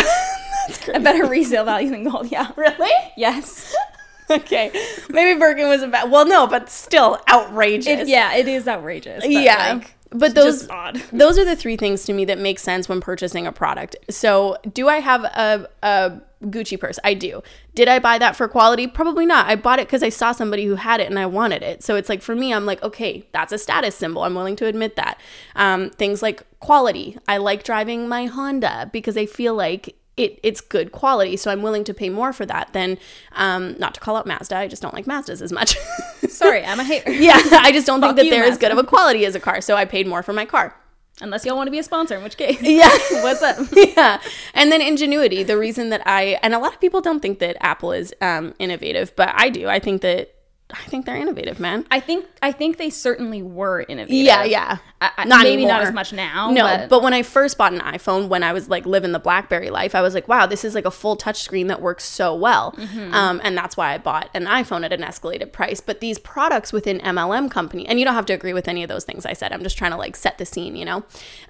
[0.93, 2.31] a better resale value than gold.
[2.31, 2.51] Yeah.
[2.55, 2.91] Really?
[3.17, 3.75] Yes.
[4.29, 4.71] okay.
[5.09, 8.01] Maybe Birkin was about well, no, but still outrageous.
[8.01, 9.25] It, yeah, it is outrageous.
[9.25, 9.73] yeah.
[9.73, 10.67] like, but those
[11.11, 13.95] those are the three things to me that make sense when purchasing a product.
[14.09, 16.99] So, do I have a, a Gucci purse?
[17.03, 17.41] I do.
[17.75, 18.87] Did I buy that for quality?
[18.87, 19.47] Probably not.
[19.47, 21.83] I bought it because I saw somebody who had it and I wanted it.
[21.83, 24.23] So it's like for me, I'm like, okay, that's a status symbol.
[24.23, 25.19] I'm willing to admit that.
[25.55, 27.17] Um, things like quality.
[27.27, 31.37] I like driving my Honda because I feel like it, it's good quality.
[31.37, 32.97] So I'm willing to pay more for that than,
[33.33, 34.57] um, not to call out Mazda.
[34.57, 35.77] I just don't like Mazdas as much.
[36.27, 37.11] Sorry, I'm a hater.
[37.11, 39.39] yeah, I just don't think that you, they're as good of a quality as a
[39.39, 39.61] car.
[39.61, 40.75] So I paid more for my car.
[41.19, 42.89] Unless y'all want to be a sponsor, in which case, Yeah.
[43.23, 43.57] what's up?
[43.75, 44.21] yeah.
[44.53, 47.57] And then ingenuity, the reason that I and a lot of people don't think that
[47.59, 49.67] Apple is um, innovative, but I do.
[49.67, 50.35] I think that
[50.69, 51.85] I think they're innovative, man.
[51.89, 54.25] I think I think they certainly were innovative.
[54.25, 54.77] Yeah, yeah.
[54.99, 56.51] I, I, Not maybe not as much now.
[56.51, 59.19] No, but, but, when I first bought an iPhone, when I was like living the
[59.19, 62.03] BlackBerry life, I was like, wow, this is like a full touch screen that works
[62.03, 62.73] so well.
[62.73, 63.13] Mm-hmm.
[63.13, 65.79] Um, and that's why I bought an iPhone at an escalated price.
[65.79, 68.89] But these products within MLM company, and you don't have to agree with any of
[68.89, 69.53] those things I said.
[69.53, 71.05] I'm just trying to like set the scene, you know?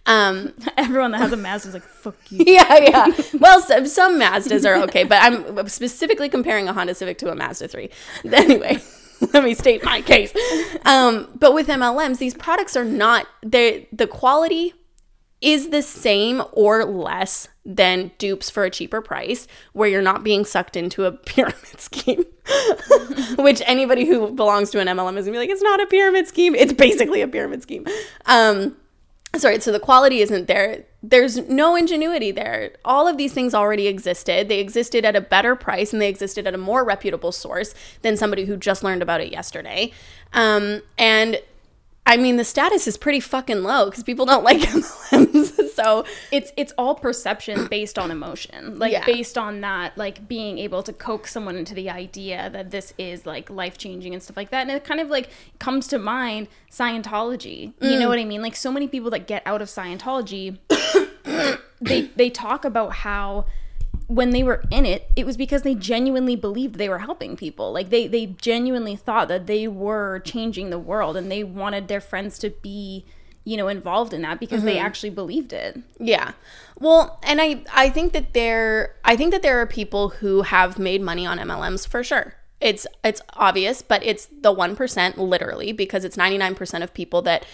[0.06, 2.44] Um, everyone that has a Mazda is like, fuck you.
[2.46, 3.08] yeah, yeah.
[3.40, 7.36] Well, some, some Mazdas are okay, but I'm specifically comparing a Honda Civic to a
[7.36, 7.90] Mazda 3.
[8.26, 8.82] Anyway,
[9.34, 10.34] let me state my case.
[10.86, 14.74] Um, but with MLMs, these products are not they the quality
[15.42, 20.46] is the same or less than dupes for a cheaper price where you're not being
[20.46, 22.24] sucked into a pyramid scheme.
[23.38, 26.28] Which anybody who belongs to an MLM is gonna be like, it's not a pyramid
[26.28, 26.56] scheme.
[26.56, 27.86] It's basically a pyramid scheme.
[28.26, 28.76] Um,
[29.40, 30.84] sorry so the quality isn't there.
[31.02, 32.72] There's no ingenuity there.
[32.84, 34.50] All of these things already existed.
[34.50, 38.18] They existed at a better price and they existed at a more reputable source than
[38.18, 39.92] somebody who just learned about it yesterday.
[40.34, 41.40] Um, and
[42.08, 46.52] i mean the status is pretty fucking low because people don't like mlms so it's
[46.58, 49.06] it's all perception based on emotion like Yeah.
[49.06, 53.26] based on that like being able to coax someone into the idea that this is
[53.28, 56.48] like life changing and stuff like that and it kind of like comes to mind
[56.72, 58.00] scientology you Mm.
[58.00, 60.58] know what i mean like so many people that get out of scientology
[61.82, 63.46] they they talk about how
[64.08, 67.74] when they were in it, it was because they genuinely believed they were helping people.
[67.74, 72.00] Like they they genuinely thought that they were changing the world and they wanted their
[72.00, 73.06] friends to be,
[73.44, 75.82] you know, involved in that because they actually believed it.
[76.00, 76.32] Yeah.
[76.80, 80.80] Well, and I I think that there I think that there are people who have
[80.80, 82.36] made money on MLMs for sure.
[82.62, 87.46] It's it's obvious, but it's the 1% literally because it's 99% of people that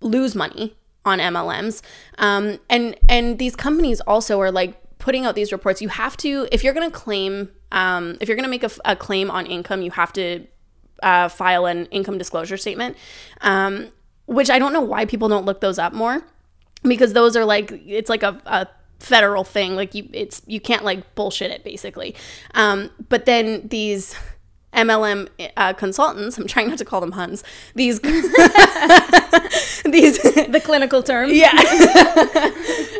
[0.00, 1.82] lose money on MLMs.
[2.18, 5.80] Um, and and these companies also are like putting out these reports.
[5.80, 8.70] You have to if you're going to claim um, if you're going to make a,
[8.84, 10.44] a claim on income, you have to
[11.00, 12.96] uh, file an income disclosure statement.
[13.40, 13.90] Um,
[14.26, 16.24] which I don't know why people don't look those up more
[16.82, 18.66] because those are like it's like a, a
[18.98, 22.16] federal thing like you it's you can't like bullshit it basically
[22.54, 24.16] um, but then these
[24.76, 27.42] mlm uh, consultants i'm trying not to call them huns
[27.74, 28.22] these these
[30.22, 31.30] The clinical term.
[31.32, 31.52] yeah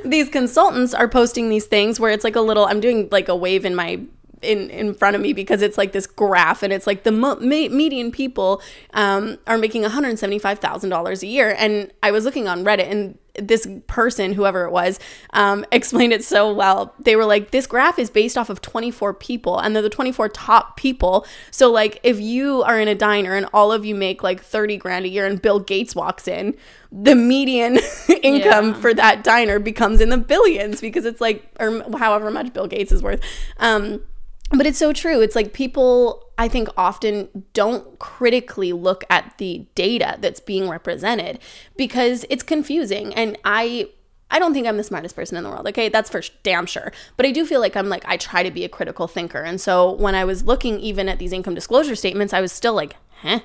[0.04, 3.36] these consultants are posting these things where it's like a little i'm doing like a
[3.36, 4.00] wave in my
[4.42, 7.36] in in front of me because it's like this graph and it's like the mo-
[7.36, 8.60] me- median people
[8.92, 14.32] um, are making $175,000 a year and I was looking on Reddit and this person
[14.34, 14.98] whoever it was
[15.32, 16.94] um, explained it so well.
[16.98, 20.28] They were like this graph is based off of 24 people and they're the 24
[20.30, 21.26] top people.
[21.50, 24.76] So like if you are in a diner and all of you make like 30
[24.76, 26.56] grand a year and Bill Gates walks in
[26.92, 27.78] the median
[28.22, 28.74] income Yeah.
[28.80, 32.92] for that diner becomes in the billions because it's like or however much Bill Gates
[32.92, 33.20] is worth.
[33.58, 34.02] Um
[34.50, 35.20] but it's so true.
[35.20, 41.40] It's like people, I think, often don't critically look at the data that's being represented
[41.76, 43.12] because it's confusing.
[43.14, 43.88] And I,
[44.30, 45.66] I don't think I'm the smartest person in the world.
[45.68, 46.92] Okay, that's for damn sure.
[47.16, 49.42] But I do feel like I'm like I try to be a critical thinker.
[49.42, 52.74] And so when I was looking even at these income disclosure statements, I was still
[52.74, 53.40] like, huh.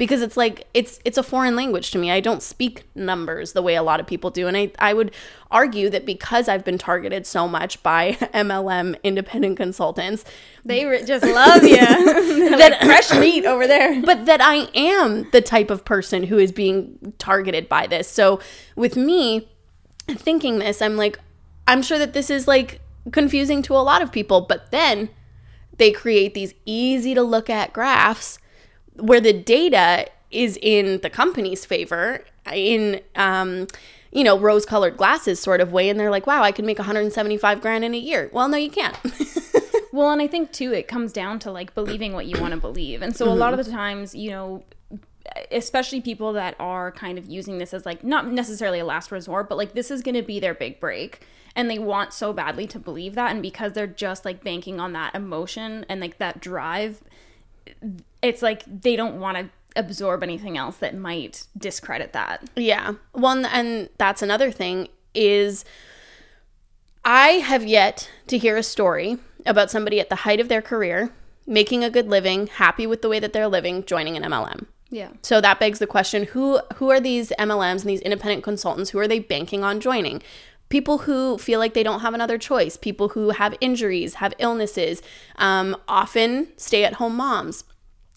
[0.00, 2.10] Because it's like it's it's a foreign language to me.
[2.10, 5.12] I don't speak numbers the way a lot of people do, and I I would
[5.50, 10.24] argue that because I've been targeted so much by MLM independent consultants,
[10.64, 11.76] They re- just love you.
[12.56, 14.00] that fresh meat over there.
[14.06, 18.08] but that I am the type of person who is being targeted by this.
[18.08, 18.40] So
[18.76, 19.50] with me
[20.08, 21.18] thinking this, I'm like,
[21.68, 22.80] I'm sure that this is like
[23.12, 25.10] confusing to a lot of people, but then
[25.76, 28.38] they create these easy to look at graphs
[29.00, 33.66] where the data is in the company's favor in um
[34.12, 36.78] you know rose colored glasses sort of way and they're like wow i can make
[36.78, 38.96] 175 grand in a year well no you can't
[39.92, 42.60] Well, and I think too, it comes down to like believing what you want to
[42.60, 43.02] believe.
[43.02, 44.62] And so a lot of the times, you know,
[45.50, 49.48] especially people that are kind of using this as like not necessarily a last resort,
[49.48, 51.26] but like this is going to be their big break.
[51.56, 53.32] And they want so badly to believe that.
[53.32, 57.02] And because they're just like banking on that emotion and like that drive,
[58.22, 62.48] it's like they don't want to absorb anything else that might discredit that.
[62.56, 62.94] Yeah.
[63.12, 65.64] One and that's another thing is
[67.04, 71.10] I have yet to hear a story about somebody at the height of their career,
[71.46, 74.66] making a good living, happy with the way that they're living, joining an MLM.
[74.90, 75.10] Yeah.
[75.22, 78.98] So that begs the question, who who are these MLMs and these independent consultants who
[78.98, 80.20] are they banking on joining?
[80.70, 85.02] People who feel like they don't have another choice, people who have injuries, have illnesses,
[85.36, 87.64] um, often stay at home moms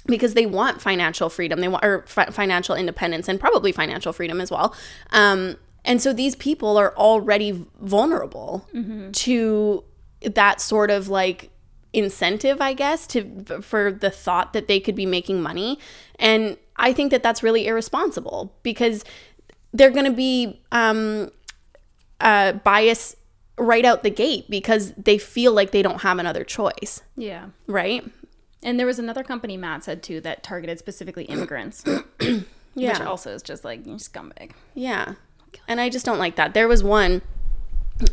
[0.06, 1.60] because they want financial freedom.
[1.60, 4.76] They want or fi- financial independence and probably financial freedom as well.
[5.12, 8.68] Um, and so these people are already vulnerable
[9.14, 9.84] to
[10.22, 11.50] that sort of like
[11.92, 15.80] incentive i guess to for the thought that they could be making money.
[16.18, 19.04] And i think that that's really irresponsible because
[19.74, 21.32] they're going to be um,
[22.24, 23.16] uh, bias
[23.60, 27.50] right out the gate because they feel like they don't have another choice Yeah.
[27.68, 28.04] right
[28.64, 31.84] And there was another company Matt said too that targeted specifically immigrants,
[32.20, 34.52] which yeah also is just like scumbag.
[34.74, 35.14] Yeah.
[35.68, 36.54] And I just don't like that.
[36.56, 37.22] There was one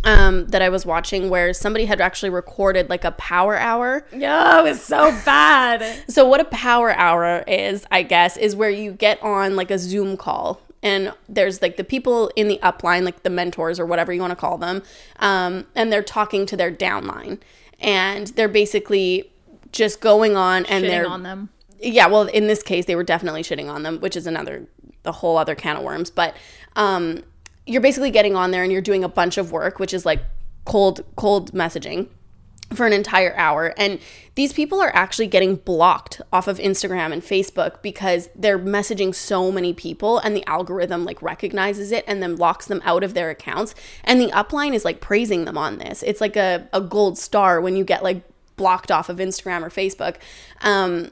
[0.05, 4.05] um, that I was watching where somebody had actually recorded like a power hour.
[4.15, 6.05] Yeah, it was so bad.
[6.11, 9.79] So, what a power hour is, I guess, is where you get on like a
[9.79, 14.13] Zoom call and there's like the people in the upline, like the mentors or whatever
[14.13, 14.83] you want to call them,
[15.19, 17.39] um, and they're talking to their downline.
[17.81, 19.31] And they're basically
[19.73, 21.49] just going on and Shitting they're on them.
[21.81, 24.67] yeah well in this case they were definitely shitting on them which is another
[25.03, 26.37] the whole other can of worms but
[26.77, 27.23] um
[27.67, 30.23] you're basically getting on there and you're doing a bunch of work which is like
[30.65, 32.09] cold cold messaging
[32.75, 33.75] for an entire hour.
[33.77, 33.99] And
[34.37, 39.51] these people are actually getting blocked off of Instagram and Facebook because they're messaging so
[39.51, 43.31] many people and the algorithm like recognizes it and then locks them out of their
[43.31, 43.75] accounts.
[44.05, 46.03] And the upline is like praising them on this.
[46.05, 48.23] It's like a, a gold star when you get like
[48.57, 50.17] blocked off of Instagram or Facebook.
[50.61, 51.11] Um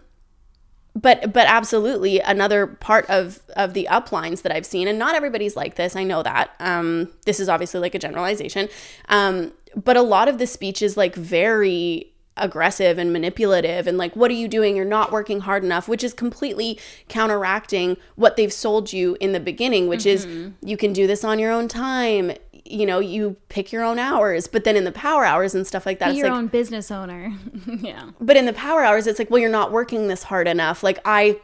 [1.00, 5.56] but but absolutely another part of of the uplines that I've seen, and not everybody's
[5.56, 5.94] like this.
[5.96, 6.50] I know that.
[6.60, 8.68] Um, this is obviously like a generalization,
[9.08, 14.14] um, but a lot of the speech is like very aggressive and manipulative and like
[14.14, 18.52] what are you doing you're not working hard enough which is completely counteracting what they've
[18.52, 20.24] sold you in the beginning which is
[20.62, 22.30] you can do this on your own time
[22.70, 25.86] you know you pick your own hours but then in the power hours and stuff
[25.86, 27.32] like that Be it's your like own business owner.
[27.66, 28.10] yeah.
[28.20, 30.82] but in the power hours it's like well you're not working this hard enough.
[30.82, 31.40] Like i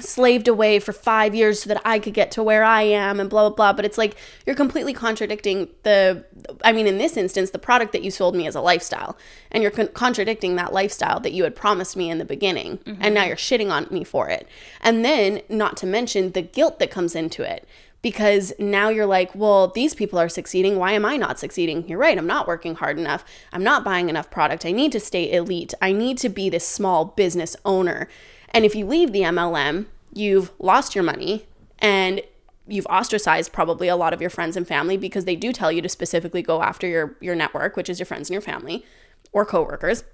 [0.00, 3.30] slaved away for five years so that i could get to where i am and
[3.30, 3.72] blah blah blah.
[3.72, 6.24] But it's like you're completely contradicting the
[6.64, 9.16] i mean in this instance the product that you sold me as a lifestyle.
[9.50, 12.80] And you're con- contradicting that lifestyle that you had promised me in the beginning.
[12.86, 13.14] And mm-hmm.
[13.14, 14.48] now you're shitting on me for it.
[14.80, 17.68] And then not to mention the guilt that comes into it
[18.04, 20.76] because now you're like, well, these people are succeeding.
[20.76, 21.88] Why am I not succeeding?
[21.88, 22.18] You're right.
[22.18, 23.24] I'm not working hard enough.
[23.50, 24.66] I'm not buying enough product.
[24.66, 25.72] I need to stay elite.
[25.80, 28.06] I need to be this small business owner.
[28.50, 31.46] And if you leave the MLM, you've lost your money
[31.78, 32.20] and
[32.68, 35.80] you've ostracized probably a lot of your friends and family because they do tell you
[35.80, 38.84] to specifically go after your your network, which is your friends and your family
[39.32, 40.04] or coworkers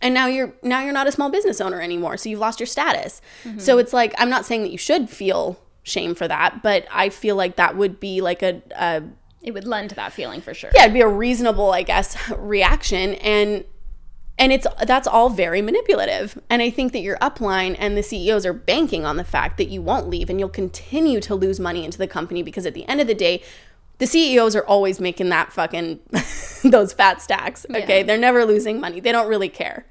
[0.00, 2.66] and now you're now you're not a small business owner anymore so you've lost your
[2.66, 3.58] status mm-hmm.
[3.58, 7.08] so it's like i'm not saying that you should feel shame for that but i
[7.08, 9.02] feel like that would be like a, a
[9.42, 10.70] It would lend to that feeling for sure.
[10.74, 13.14] yeah it'd be a reasonable i guess reaction.
[13.14, 13.64] And
[14.36, 16.36] and it's that's all very manipulative.
[16.50, 19.68] And i think that your upline and the ceos are banking on the fact that
[19.68, 22.88] you won't leave and you'll continue to lose money into the company because at the
[22.88, 23.42] end of the day
[23.98, 26.00] the ceos are always making that fucking
[26.64, 27.98] those fat stacks okay?
[27.98, 28.02] Yeah.
[28.06, 28.98] they're never losing money.
[29.00, 29.86] They don't really care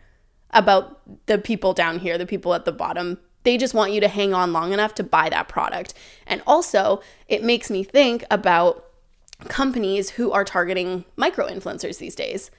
[0.51, 4.07] about the people down here the people at the bottom they just want you to
[4.07, 5.93] hang on long enough to buy that product
[6.25, 8.85] and also it makes me think about
[9.49, 12.51] companies who are targeting micro influencers these days.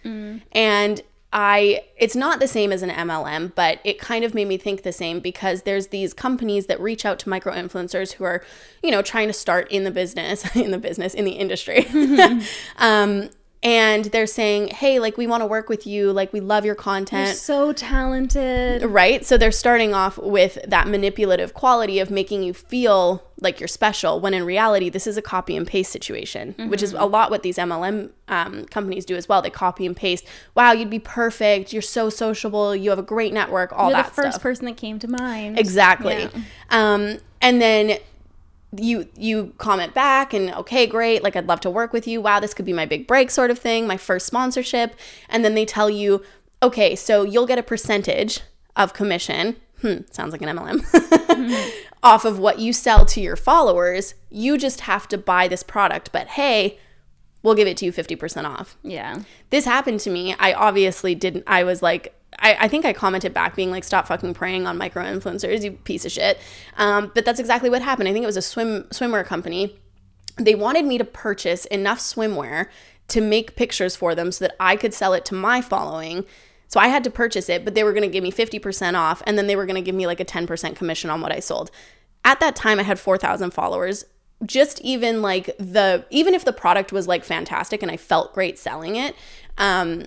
[0.53, 1.01] And
[1.33, 4.83] I it's not the same as an MLM, but it kind of made me think
[4.83, 8.43] the same because there's these companies that reach out to micro influencers who are,
[8.83, 11.87] you know, trying to start in the business, in the business, in the industry.
[12.79, 13.31] um
[13.65, 16.75] and they're saying, "Hey, like we want to work with you, like we love your
[16.75, 18.83] content." So talented.
[18.85, 19.25] right?
[19.25, 24.21] So they're starting off with that manipulative quality of making you feel like you're special,
[24.21, 27.43] when in reality, this is a copy and paste situation, which is a lot what
[27.43, 29.43] these MLM um, companies do as well.
[29.43, 30.25] They copy and paste.
[30.55, 31.73] Wow, you'd be perfect.
[31.73, 32.77] You're so sociable.
[32.77, 33.73] You have a great network.
[33.73, 34.43] All You're that the first stuff.
[34.43, 35.59] person that came to mind.
[35.59, 36.23] Exactly.
[36.23, 36.31] Yeah.
[36.71, 37.99] Um, and then
[38.79, 42.41] you you comment back and okay great like i'd love to work with you wow
[42.41, 44.95] this could be my big break sort of thing my first sponsorship
[45.29, 46.23] and then they tell you
[46.63, 48.41] okay so you'll get a percentage
[48.77, 50.81] of commission hmm sounds like an mlm
[52.03, 56.11] off of what you sell to your followers you just have to buy this product
[56.13, 56.79] but hey
[57.43, 59.21] we'll give it to you 50% off Yeah.
[59.51, 60.35] this happened to me.
[60.39, 61.45] I obviously didn't.
[61.47, 64.79] I was like, I, I think I commented back being like, stop fucking preying on
[64.79, 66.39] micro influencers, you piece of shit.
[66.77, 68.09] Um, but that's exactly what happened.
[68.09, 69.79] I think it was a swim swimwear company.
[70.37, 72.67] They wanted me to purchase enough swimwear
[73.09, 76.25] to make pictures for them so that I could sell it to my following.
[76.69, 79.23] So I had to purchase it, but they were going to give me 50% off
[79.27, 81.41] and then they were going to give me like a 10% commission on what I
[81.41, 81.71] sold.
[82.25, 84.05] At that time I had 4,000 followers.
[84.45, 88.59] Just even like the even if the product was like fantastic and I felt great
[88.59, 89.15] selling it,
[89.57, 90.07] um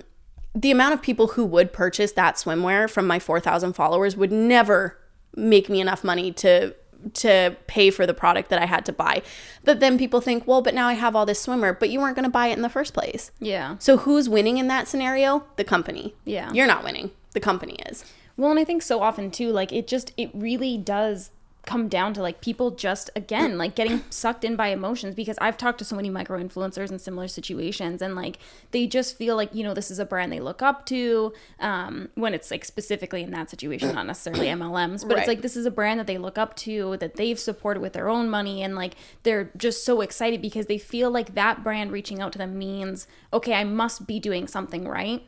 [0.55, 4.97] the amount of people who would purchase that swimwear from my 4,000 followers would never
[5.35, 6.75] make me enough money to
[7.13, 9.21] to pay for the product that I had to buy.
[9.63, 12.15] But then people think, "Well, but now I have all this swimwear, but you weren't
[12.15, 13.75] going to buy it in the first place." Yeah.
[13.77, 15.45] So who's winning in that scenario?
[15.57, 16.15] The company.
[16.25, 16.51] Yeah.
[16.51, 17.11] You're not winning.
[17.33, 18.03] The company is.
[18.35, 21.31] Well, and I think so often too, like it just it really does
[21.67, 25.57] come down to like people just again like getting sucked in by emotions because I've
[25.57, 28.39] talked to so many micro influencers in similar situations and like
[28.71, 32.09] they just feel like you know this is a brand they look up to um
[32.15, 35.19] when it's like specifically in that situation not necessarily MLMs but Right.
[35.19, 37.93] it's like this is a brand that they look up to that they've supported with
[37.93, 41.91] their own money and like they're just so excited because they feel like that brand
[41.91, 45.21] reaching out to them means okay I must be doing something right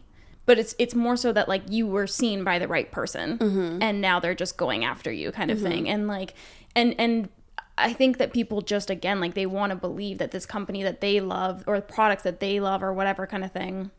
[0.50, 3.84] but it's it's more so that like you were seen by the right person mm-hmm.
[3.84, 5.68] and now they're just going after you kind of mm-hmm.
[5.68, 5.90] thing.
[5.90, 6.34] And like
[6.76, 7.30] and and
[7.78, 11.02] I think that people just again like they want to believe that this company that
[11.02, 13.92] they love or products that they love or whatever kind of thing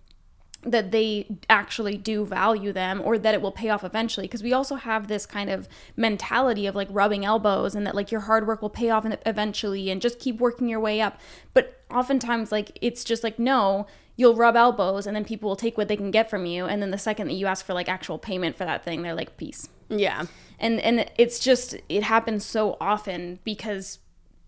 [0.63, 4.27] that they actually do value them or that it will pay off eventually.
[4.27, 8.11] Because we also have this kind of mentality of like rubbing elbows and that like
[8.11, 11.21] your hard work will pay off eventually and just keep working your way up.
[11.55, 13.87] But oftentimes like it's just like no
[14.17, 16.67] you'll rub elbows and then people will take what they can get from you.
[16.67, 19.15] And then the second that you ask for like actual payment for that thing they're
[19.15, 19.69] like peace.
[19.89, 20.27] Yeah.
[20.59, 23.99] and and it's just it happens so often because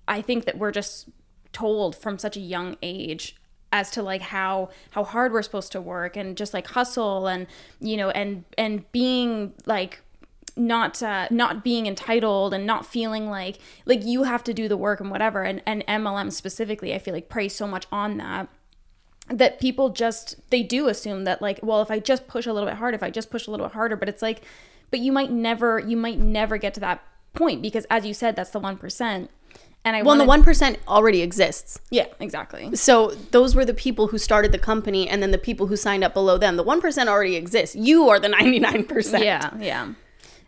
[0.06, 1.08] i think that we're just
[1.52, 3.34] told from such a young age
[3.72, 7.46] as to like how how hard we're supposed to work and just like hustle and
[7.80, 10.02] you know and and being like
[10.56, 14.76] not uh, not being entitled and not feeling like like you have to do the
[14.76, 15.42] work and whatever.
[15.42, 18.48] And and MLM specifically I feel like preys so much on that
[19.28, 22.68] that people just they do assume that like well if I just push a little
[22.68, 24.42] bit harder if I just push a little bit harder but it's like
[24.90, 27.02] but you might never you might never get to that
[27.32, 29.28] point because as you said that's the 1%
[29.84, 31.80] and I Well, and the one percent already exists.
[31.90, 35.66] yeah exactly So those were the people who started the company, and then the people
[35.66, 36.54] who signed up below them.
[36.56, 37.74] The one percent already exists.
[37.74, 39.24] You are the ninety nine percent.
[39.24, 39.92] Yeah, yeah.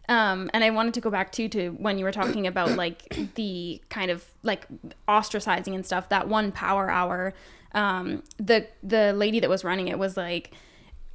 [0.08, 3.34] Um, and I wanted to go back too to when you were talking about like
[3.34, 4.68] the kind of like
[5.08, 6.10] ostracizing and stuff.
[6.10, 7.34] That one power hour,
[7.74, 10.52] um, the the lady that was running it was like,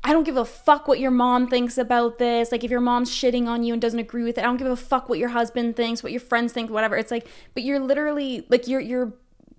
[0.03, 2.51] I don't give a fuck what your mom thinks about this.
[2.51, 4.67] Like if your mom's shitting on you and doesn't agree with it, I don't give
[4.67, 6.95] a fuck what your husband thinks, what your friends think, whatever.
[6.95, 9.13] It's like, but you're literally like you're you're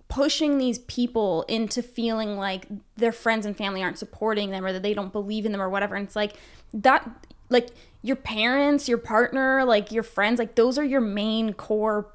[0.07, 4.83] pushing these people into feeling like their friends and family aren't supporting them or that
[4.83, 5.95] they don't believe in them or whatever.
[5.95, 6.33] And it's like
[6.73, 7.09] that
[7.49, 7.69] like
[8.01, 12.07] your parents, your partner, like your friends, like those are your main core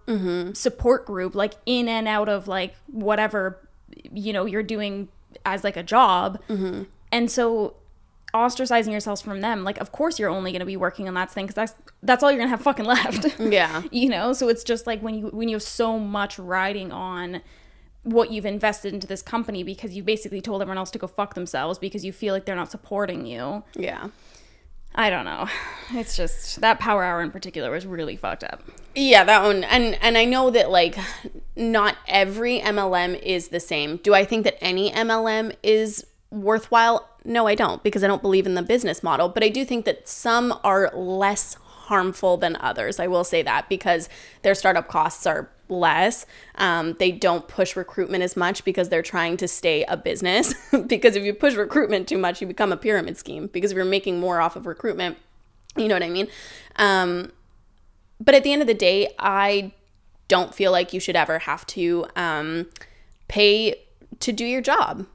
[0.55, 3.66] support group, like in and out of like whatever
[4.13, 5.09] you know you're doing
[5.45, 6.41] as like a job.
[6.49, 6.85] Mm-hmm.
[7.13, 7.75] And so
[8.35, 11.31] ostracizing yourselves from them, like of course you're only going to be working on that
[11.31, 13.39] thing because that's that's all you're going to have fucking left.
[13.41, 13.83] Yeah.
[13.91, 17.41] you know so it's just like when you when you have so much riding on
[18.03, 21.35] what you've invested into this company because you basically told everyone else to go fuck
[21.35, 24.09] themselves because you feel like they're not supporting you Yeah.
[24.97, 25.47] I don't know
[25.91, 28.63] it's just that power hour in particular was really fucked up
[28.95, 29.63] Yeah, that one.
[29.65, 30.97] And and I know that like
[31.55, 33.99] not every MLM is the same.
[33.99, 37.07] Do I think that any MLM is worthwhile?
[37.23, 39.85] No, I don't because I don't believe in the business model, but I do think
[39.85, 41.57] that some are less
[41.89, 42.99] harmful than others.
[42.99, 44.09] I will say that because
[44.41, 46.27] their startup costs are less.
[46.57, 50.55] Um, they don't push recruitment as much because they're trying to stay a business.
[50.87, 53.85] because if you push recruitment too much, you become a pyramid scheme because if you're
[53.85, 55.17] making more off of recruitment,
[55.77, 56.29] you know what I mean?
[56.77, 57.33] Um,
[58.21, 59.73] but at the end of the day, I
[60.29, 62.67] don't feel like you should ever have to um,
[63.29, 63.86] pay
[64.21, 65.07] to do your job.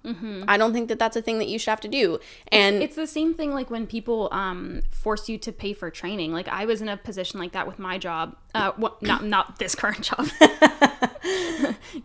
[0.48, 2.20] I don't think that that's a thing that you should have to do.
[2.52, 6.34] And it's the same thing like when people um, force you to pay for training.
[6.34, 9.60] Like i was in a position like that with my job uh, well, not not
[9.60, 10.26] this current job.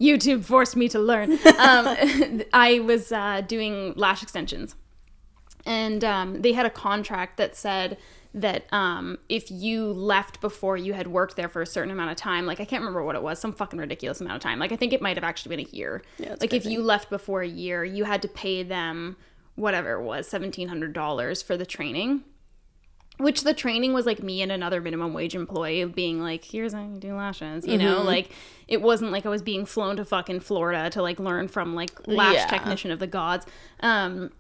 [0.01, 1.33] Youtube forced me to learn.
[1.33, 1.97] Um,
[2.53, 4.77] i was uh, doing lash extensions.
[5.65, 7.99] And um, they had a contract that said
[8.37, 12.17] that um, if you left before you had worked there for a certain amount of
[12.19, 14.59] time, like I can't remember what it was, some fucking ridiculous amount of time.
[14.59, 16.03] Like I think it might have actually been a year.
[16.19, 19.17] that's like if you left before a year, you had to pay them
[19.55, 22.23] whatever it was, seventeen hundred dollars for the training.
[23.19, 26.83] Which the training was like me and another minimum wage employee being like, here's how
[26.83, 28.31] you do lashes, you know, like
[28.69, 32.07] it wasn't like I was being flown to fucking Florida to like learn from like
[32.07, 32.47] lash Yeah.
[32.49, 33.47] technician of the gods.
[33.81, 34.33] Um,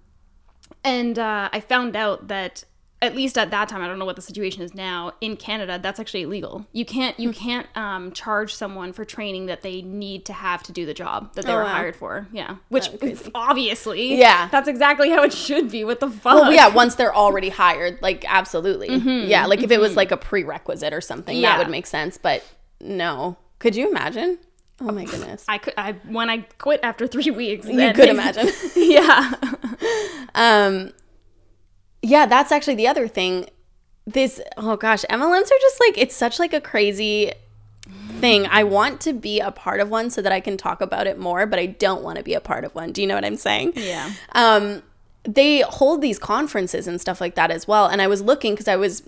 [0.84, 2.64] and uh, I found out that
[3.03, 5.78] at least at that time, I don't know what the situation is now in Canada.
[5.82, 6.66] That's actually illegal.
[6.72, 10.72] You can't you can't um, charge someone for training that they need to have to
[10.72, 11.68] do the job that they Oh, were wow.
[11.74, 12.26] hired for.
[12.32, 12.88] Yeah, which
[13.34, 14.49] obviously, Yeah.
[14.51, 15.84] that's exactly how it should be.
[15.84, 16.34] What the fuck?
[16.34, 18.88] well, yeah, once they're already hired, like absolutely.
[19.26, 21.59] yeah, like if it was like a prerequisite or something, that Mm-hmm.
[21.59, 22.16] Would make sense.
[22.18, 22.42] But
[22.80, 23.36] no.
[23.59, 24.38] Could you imagine?
[24.80, 25.44] Oh my goodness.
[25.49, 27.66] I could I when I quit after three weeks.
[27.66, 28.49] you could imagine.
[28.76, 29.32] yeah.
[30.34, 30.92] Um,
[32.07, 33.49] yeah, that's actually the other thing.
[34.07, 37.33] This oh gosh, MLMs are just like it's such like a crazy
[38.21, 38.47] thing.
[38.47, 41.19] I want to be a part of one so that I can talk about it
[41.19, 42.93] more, but I don't want to be a part of one.
[42.93, 43.73] Do you know what I'm saying?
[43.75, 44.13] Yeah.
[44.33, 44.83] Um,
[45.25, 47.89] they hold these conferences and stuff like that as well.
[47.89, 49.03] And I was looking because I was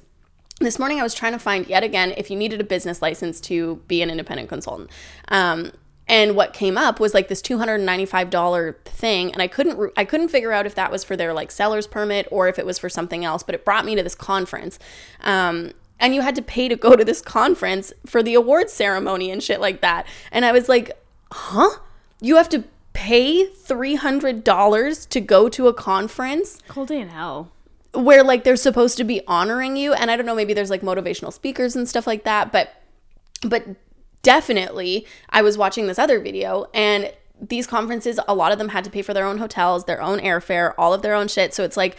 [0.60, 3.40] this morning I was trying to find yet again if you needed a business license
[3.42, 4.90] to be an independent consultant.
[5.28, 5.70] Um,
[6.08, 10.52] and what came up was like this $295 thing and I couldn't I couldn't figure
[10.52, 13.24] out if that was for their like seller's permit or if it was for something
[13.24, 14.78] else, but it brought me to this conference.
[15.20, 19.30] Um, and you had to pay to go to this conference for the awards ceremony
[19.30, 20.06] and shit like that.
[20.32, 20.92] And I was like,
[21.32, 21.70] "Huh?
[22.20, 27.50] You have to pay $300 to go to a conference?" Cold day in hell.
[27.94, 30.82] where like they're supposed to be honoring you and i don't know maybe there's like
[30.82, 32.74] motivational speakers and stuff like that but
[33.42, 33.64] but
[34.22, 38.82] definitely i was watching this other video and these conferences a lot of them had
[38.84, 41.62] to pay for their own hotels their own airfare all of their own shit so
[41.62, 41.96] it's like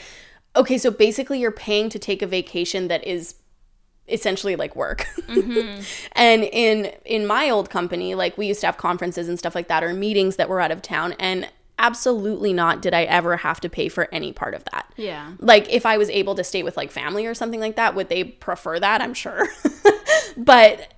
[0.56, 3.36] okay so basically you're paying to take a vacation that is
[4.08, 5.82] essentially like work mm-hmm.
[6.14, 9.68] and in in my old company like we used to have conferences and stuff like
[9.68, 11.48] that or meetings that were out of town and
[11.78, 15.32] absolutely not did i ever have to pay for any part of that Yeah.
[15.40, 18.10] like if I was able to stay with like family or something like that, would
[18.10, 19.02] they prefer that?
[19.02, 19.48] I'm sure.
[20.38, 20.94] but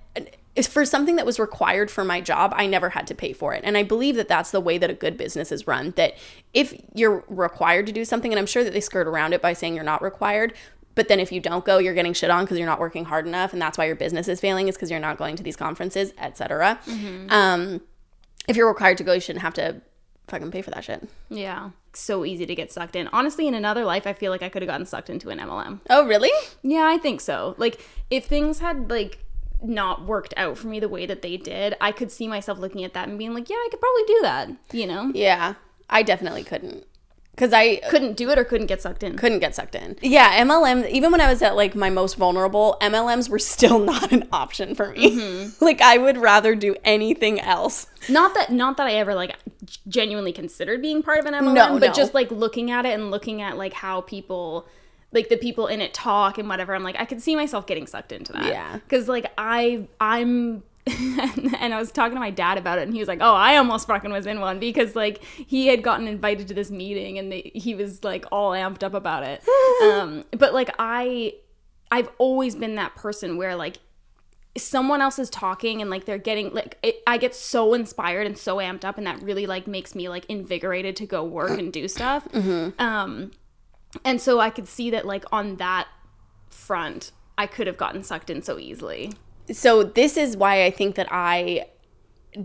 [0.68, 3.62] for something that was required for my job, I never had to pay for it.
[3.64, 5.92] And I believe that that's the way that a good business is run.
[5.96, 6.14] That
[6.52, 9.54] if you're required to do something, and I'm sure that they skirt around it by
[9.54, 10.52] saying you're not required,
[10.94, 13.26] but then if you don't go, you're getting shit on because you're not working hard
[13.26, 15.56] enough, and that's why your business is failing is because you're not going to these
[15.56, 16.78] conferences, etc.
[17.30, 17.80] Um,
[18.46, 19.80] if you're required to go, you shouldn't have to
[20.28, 21.08] fucking pay for that shit.
[21.30, 21.70] Yeah.
[21.94, 23.08] So easy to get sucked in.
[23.08, 25.80] Honestly, in another life, I feel like I could have gotten sucked into an MLM.
[25.88, 26.30] Oh, really?
[26.62, 27.54] Yeah, I think so.
[27.58, 27.80] Like,
[28.10, 29.18] if things had, like,
[29.62, 32.84] not worked out for me the way that they did, I could see myself looking
[32.84, 35.10] at that and being like, yeah, I could probably do that, you know?
[35.14, 35.54] Yeah,
[35.90, 36.84] I definitely couldn't
[37.34, 39.16] because I Couldn't do it or couldn't get sucked in.
[39.16, 39.96] couldn't get sucked in.
[40.02, 44.12] Yeah, MLM, even when I was at like my most vulnerable, MLMs were still not
[44.12, 45.16] an option for me.
[45.18, 45.64] Mm-hmm.
[45.64, 47.86] like I would rather do anything else.
[48.08, 49.34] Not that not that I ever like
[49.88, 51.92] genuinely considered being part of an MLM, No, but no.
[51.92, 54.66] just like looking at it and looking at like how people
[55.12, 57.86] like the people in it talk and whatever, I'm like I could see myself getting
[57.86, 58.46] sucked into that.
[58.46, 58.78] Yeah.
[58.88, 62.98] Cuz like I I'm and I was talking to my dad about it and he
[62.98, 66.48] was like, "Oh, I almost fucking was in one because like he had gotten invited
[66.48, 69.44] to this meeting and they, he was like all amped up about it."
[69.84, 71.34] um but like I
[71.92, 73.78] I've always been that person where like
[74.56, 78.36] someone else is talking and like they're getting like it, I get so inspired and
[78.36, 81.72] so amped up and that really like makes me like invigorated to go work and
[81.72, 82.26] do stuff.
[82.78, 83.30] Um
[84.04, 85.88] and so I could see that like on that
[86.50, 89.12] front I could have gotten sucked in so easily.
[89.50, 91.66] So this is why I think that I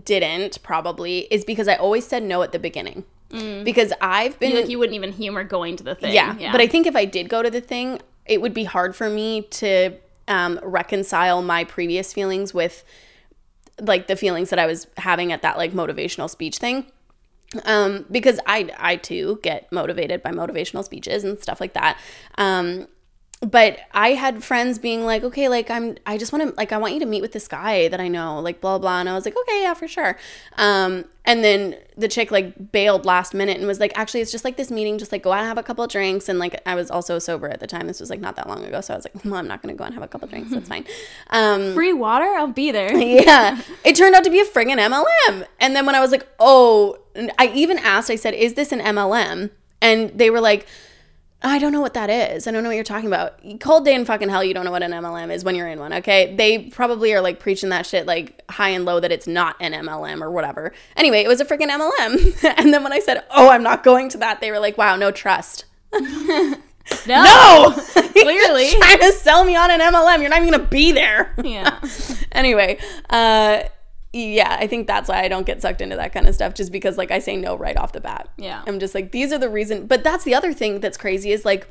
[0.04, 3.04] didn't probably is because I always said no at the beginning.
[3.30, 6.14] Because I've been Like you wouldn't even humor going to the thing.
[6.14, 8.96] yeah, but I think if I did go to the thing, it would be hard
[8.96, 9.92] for me to
[10.26, 12.84] um, reconcile my previous feelings with
[13.80, 16.86] like the feelings that I was having at that like motivational speech thing.
[17.64, 21.98] Um, because I I too get motivated by motivational speeches and stuff like that.
[22.36, 22.88] Um,
[23.40, 26.76] but I had friends being like, okay, like I'm, I just want to, like, I
[26.76, 28.98] want you to meet with this guy that I know, like, blah, blah.
[28.98, 30.18] And I was like, okay, yeah, for sure.
[30.56, 34.44] Um, and then the chick like bailed last minute and was like, actually, it's just
[34.44, 36.28] like this meeting, just like go out and have a couple of drinks.
[36.28, 37.86] And like, I was also sober at the time.
[37.86, 38.80] This was like not that long ago.
[38.80, 40.30] So I was like, well, I'm not going to go and have a couple of
[40.30, 40.50] drinks.
[40.50, 40.84] That's fine.
[41.30, 42.96] Um, free water, I'll be there.
[42.96, 43.60] yeah.
[43.84, 45.46] It turned out to be a friggin' MLM.
[45.60, 48.72] And then when I was like, oh, and I even asked, I said, is this
[48.72, 49.50] an MLM?
[49.80, 50.66] And they were like,
[51.40, 52.48] I don't know what that is.
[52.48, 53.38] I don't know what you're talking about.
[53.60, 55.78] Cold day in fucking hell, you don't know what an MLM is when you're in
[55.78, 56.34] one, okay?
[56.34, 59.72] They probably are like preaching that shit like high and low that it's not an
[59.72, 60.72] MLM or whatever.
[60.96, 62.54] Anyway, it was a freaking MLM.
[62.58, 64.96] and then when I said, oh, I'm not going to that, they were like, wow,
[64.96, 65.64] no trust.
[67.06, 67.70] No, No!
[68.12, 68.70] Clearly.
[68.70, 70.20] Trying to sell me on an MLM.
[70.20, 71.34] You're not even going to be there.
[71.44, 71.78] yeah,
[72.32, 72.78] anyway,
[73.10, 73.64] uh,
[74.12, 76.72] yeah, I think that's why I don't get sucked into that kind of stuff, just
[76.72, 78.30] because like I say no right off the bat.
[78.36, 78.62] Yeah.
[78.66, 79.86] I'm just like these are the reason.
[79.86, 81.68] But that's the other thing that's crazy is like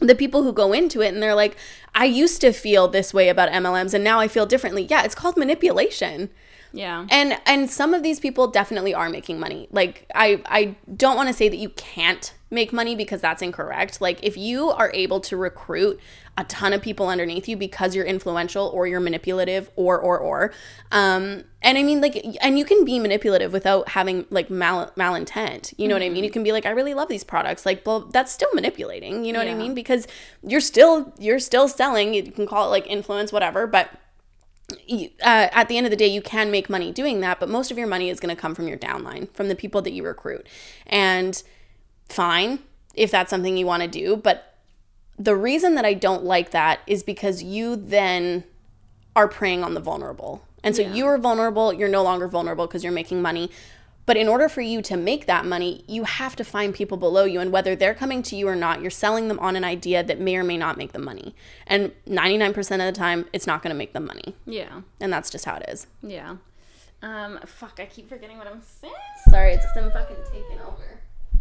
[0.00, 1.56] the people who go into it and they're like,
[1.94, 4.86] I used to feel this way about MLMs and now I feel differently.
[4.88, 6.30] Yeah, it's called manipulation
[6.76, 11.16] yeah, and and some of these people definitely are making money like i i don't
[11.16, 14.00] want to say that you can't make money because that's incorrect.
[14.00, 16.00] Like if you are able to recruit
[16.38, 20.52] a ton of people underneath you because you're influential or you're manipulative or or or
[20.92, 25.72] um and i mean like and you can be manipulative without having like mal malintent
[25.78, 26.22] you know what i mean?
[26.22, 27.64] You can be like i really love these products.
[27.64, 29.74] Like well that's still manipulating you know what i mean?
[29.74, 30.06] Because
[30.42, 33.90] you're still you're still selling you can call it like influence whatever but
[34.86, 37.48] you, uh, at the end of the day, you can make money doing that, but
[37.48, 39.92] most of your money is going to come from your downline, from the people that
[39.92, 40.46] you recruit.
[40.86, 41.40] And
[42.08, 42.60] fine,
[42.94, 44.16] if that's something you want to do.
[44.16, 44.54] But
[45.18, 48.44] the reason that I don't like that is because you then
[49.14, 50.42] are preying on the vulnerable.
[50.62, 53.50] And so you are vulnerable, you're no longer vulnerable because you're making money.
[54.04, 57.24] But in order for you to make that money, you have to find people below
[57.24, 57.40] you.
[57.40, 60.20] And whether they're coming to you or not, you're selling them on an idea that
[60.20, 61.34] may or may not make them money.
[61.66, 64.34] And 99% of the time, it's not going to make them money.
[64.46, 65.86] yeah, And that's just how it is.
[66.02, 66.36] yeah.
[67.02, 68.92] Um, fuck, I keep forgetting what I'm saying.
[69.28, 70.95] Sorry, it's because I'm fucking taking over.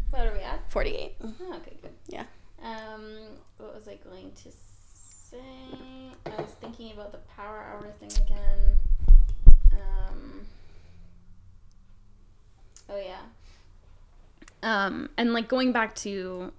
[0.10, 0.72] What are we at?
[0.72, 1.16] 48.
[1.24, 1.92] Oh, okay, good.
[2.08, 2.24] Yeah.
[2.64, 3.18] Um,
[3.58, 5.38] what was I going to say?
[6.26, 8.78] I was thinking about the power hour thing again.
[9.74, 10.46] Um,
[12.90, 13.22] oh yeah.
[14.64, 16.52] Um, and like going back to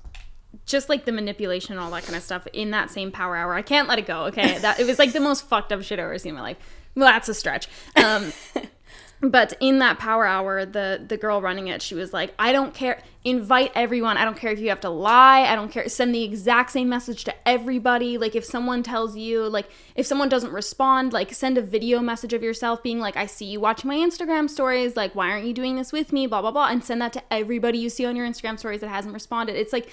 [0.64, 3.54] just like the manipulation and all that kind of stuff in that same power hour.
[3.54, 4.24] I can't let it go.
[4.26, 6.42] Okay, that it was like the most fucked up shit I've ever seen in my
[6.42, 6.56] life.
[6.94, 7.68] Well, that's a stretch.
[7.96, 8.32] Um,
[9.20, 12.74] but in that power hour, the the girl running it, she was like, "I don't
[12.74, 13.02] care.
[13.24, 14.16] Invite everyone.
[14.18, 15.40] I don't care if you have to lie.
[15.40, 15.88] I don't care.
[15.88, 18.18] Send the exact same message to everybody.
[18.18, 22.34] Like if someone tells you, like if someone doesn't respond, like send a video message
[22.34, 24.96] of yourself being like, "I see you watching my Instagram stories.
[24.96, 26.26] Like why aren't you doing this with me?
[26.26, 28.88] Blah blah blah." And send that to everybody you see on your Instagram stories that
[28.88, 29.56] hasn't responded.
[29.56, 29.88] It's like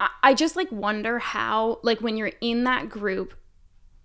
[0.00, 3.34] I- I just like wonder how like when you're in that group,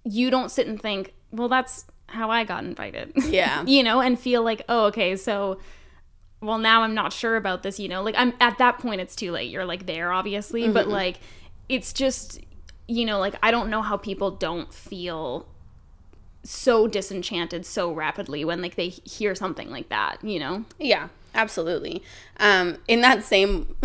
[0.03, 3.13] you don't sit and think, well, that's how I got invited.
[3.27, 3.63] Yeah.
[3.65, 5.59] you know, and feel like, oh, okay, so
[6.39, 8.03] well now I'm not sure about this, you know.
[8.03, 9.49] Like I'm at that point it's too late.
[9.51, 11.19] You're like there obviously, but like
[11.67, 12.39] it's just
[12.87, 15.47] you know, like I don't know how people don't feel
[16.43, 20.63] so disenchanted so rapidly when like they hear something like that, you know?
[20.79, 22.01] Yeah, absolutely.
[22.39, 23.75] Um, in that same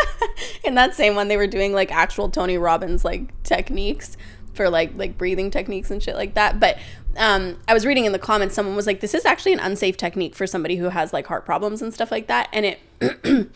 [0.64, 4.16] in that same one, they were doing like actual Tony Robbins like techniques
[4.54, 6.58] for like like breathing techniques and shit like that.
[6.58, 6.78] But
[7.16, 9.96] um, I was reading in the comments, someone was like, "This is actually an unsafe
[9.96, 12.80] technique for somebody who has like heart problems and stuff like that," and it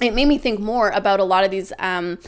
[0.00, 2.18] it made me think more about a lot of these um,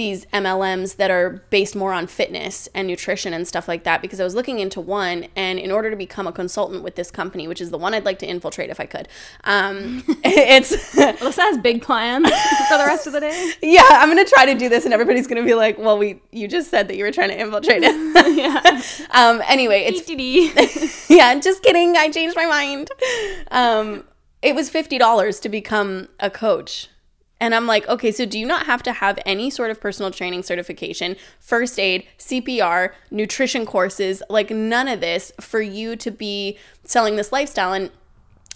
[0.00, 4.18] these MLMs that are based more on fitness and nutrition and stuff like that because
[4.20, 7.46] I was looking into one and in order to become a consultant with this company
[7.46, 9.08] which is the one I'd like to infiltrate if I could
[9.44, 12.28] um, it's Alyssa has big plans
[12.68, 13.52] for the rest of the day.
[13.62, 16.48] yeah I'm gonna try to do this and everybody's gonna be like well we you
[16.48, 17.90] just said that you were trying to infiltrate it
[18.36, 18.82] yeah.
[19.10, 20.00] um, anyway it's
[21.10, 21.96] yeah, just kidding.
[21.96, 22.90] I changed my mind.
[23.50, 24.04] Um,
[24.42, 26.88] it was fifty dollars to become a coach.
[27.40, 30.10] And I'm like, okay, so do you not have to have any sort of personal
[30.10, 36.58] training certification, first aid, CPR, nutrition courses, like none of this for you to be
[36.84, 37.72] selling this lifestyle?
[37.72, 37.90] And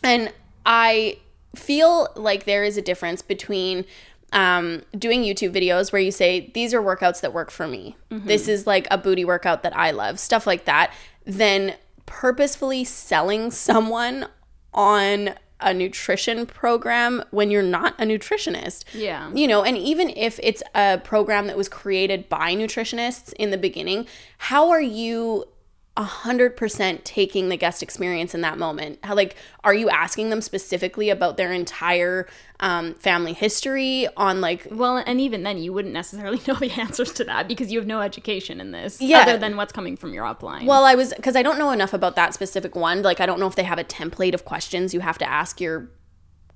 [0.03, 0.32] and
[0.66, 1.18] I
[1.57, 3.87] feel like there is a difference between
[4.32, 7.97] um, doing YouTube videos where you say, these are workouts that work for me.
[8.26, 10.93] This is like a booty workout that I love, stuff like that.
[11.24, 14.26] Then purposefully selling someone
[14.74, 18.84] on a nutrition program when you're not a nutritionist.
[18.92, 19.32] Yeah.
[19.32, 23.58] You know, and even if it's a program that was created by nutritionists in the
[23.58, 24.06] beginning,
[24.38, 25.46] how are you
[25.97, 28.99] a hundred percent taking the guest experience in that moment?
[29.05, 32.26] How like are you asking them specifically about their entire
[32.61, 37.12] um, family history on like Well, and even then, you wouldn't necessarily know the answers
[37.14, 39.20] to that because you have no education in this, Yeah.
[39.20, 40.64] other than what's coming from your upline.
[40.66, 43.03] Well, I was because I don't know enough about that specific one.
[43.03, 45.61] Like, I don't know if they have a template of questions you have to ask
[45.61, 45.90] your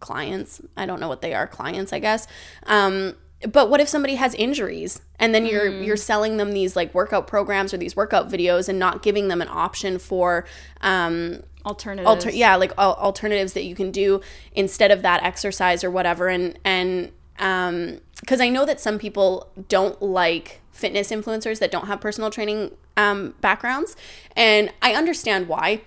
[0.00, 0.60] clients.
[0.76, 2.26] I don't know what they are, clients, I guess.
[2.66, 3.14] Um,
[3.46, 7.26] but what if somebody has injuries and then you're you're selling them these like workout
[7.26, 10.44] programs or these workout videos and not giving them an option for
[10.80, 12.08] um, alternatives.
[12.08, 14.20] alter yeah like al- alternatives that you can do
[14.54, 16.28] instead of that exercise or whatever.
[16.28, 21.86] And and um because i know that some people don't like fitness influencers that don't
[21.86, 23.94] have personal training um backgrounds.
[24.34, 25.82] And i understand why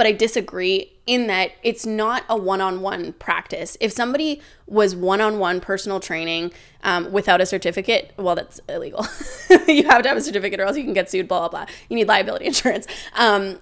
[0.00, 3.76] but I disagree in that it's not a one on one practice.
[3.80, 9.06] If somebody was one on one personal training um, without a certificate, well, that's illegal.
[9.68, 11.66] you have to have a certificate or else you can get sued, blah, blah, blah.
[11.90, 12.86] You need liability insurance.
[13.12, 13.58] Um,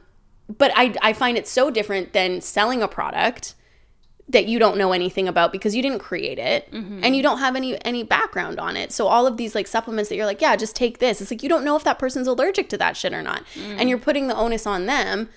[0.46, 3.56] but I, I find it so different than selling a product
[4.28, 6.68] that you don't know anything about because you didn't create it
[7.02, 8.92] and you don't have any any background on it.
[8.92, 11.20] So all of these like supplements that you're like, yeah, just take this.
[11.20, 13.42] It's like you don't know if that person's allergic to that shit or not.
[13.80, 15.30] And you're putting the onus on them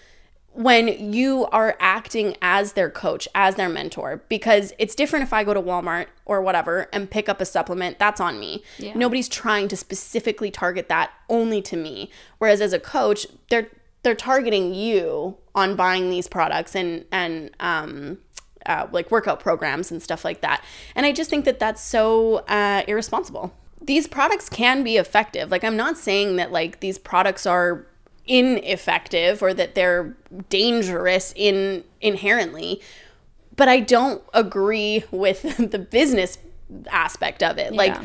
[0.53, 5.43] when you are acting as their coach, as their mentor, because it's different if I
[5.43, 8.63] go to Walmart or whatever and pick up a supplement, that's on me.
[8.77, 8.93] Yeah.
[8.95, 12.09] Nobody's trying to specifically target that only to me.
[12.37, 13.69] Whereas as a coach, they're
[14.03, 18.17] they're targeting you on buying these products and and um
[18.65, 20.63] uh, like workout programs and stuff like that.
[20.95, 23.53] And I just think that that's so uh, irresponsible.
[23.81, 25.49] These products can be effective.
[25.49, 27.87] Like I'm not saying that like these products are
[28.25, 30.15] ineffective or that they're
[30.49, 32.81] dangerous in inherently,
[33.55, 35.41] but I don't agree with
[35.71, 36.37] the business
[36.89, 37.73] aspect of it.
[37.73, 37.95] Like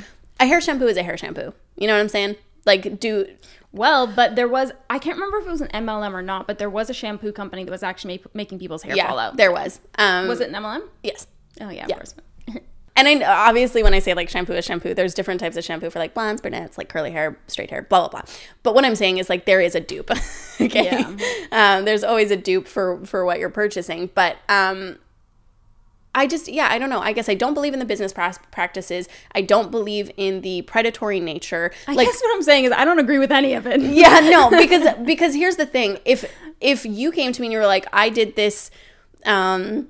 [0.41, 1.53] a hair shampoo is a hair shampoo.
[1.77, 2.37] You know what I'm saying?
[2.65, 3.27] Like do
[3.73, 6.59] Well, but there was I can't remember if it was an MLM or not, but
[6.59, 9.37] there was a shampoo company that was actually ma- making people's hair fall out.
[9.37, 9.81] there was.
[9.99, 10.83] Um was it an MLM?
[11.03, 11.27] Yes.
[11.61, 12.03] Oh yeah, of Yeah.
[12.97, 15.91] And I obviously, when I say like shampoo is shampoo, there's different types of shampoo
[15.91, 18.23] for like blondes, brunettes, like curly hair, straight hair, blah blah blah.
[18.63, 20.11] But what I'm saying is like there is a dupe.
[20.61, 21.17] okay, Yeah.
[21.53, 24.09] um, there's always a dupe for for what you're purchasing.
[24.15, 24.99] But um,
[26.15, 27.01] I just yeah, I don't know.
[27.01, 29.07] I guess I don't believe in the business practices.
[29.35, 31.73] I don't believe in the predatory nature.
[31.87, 33.83] I like guess what I'm saying is I don't agree with any of it.
[33.83, 36.25] yeah no because because here's the thing if
[36.63, 38.71] if you came to me and you were like i did this
[39.27, 39.89] um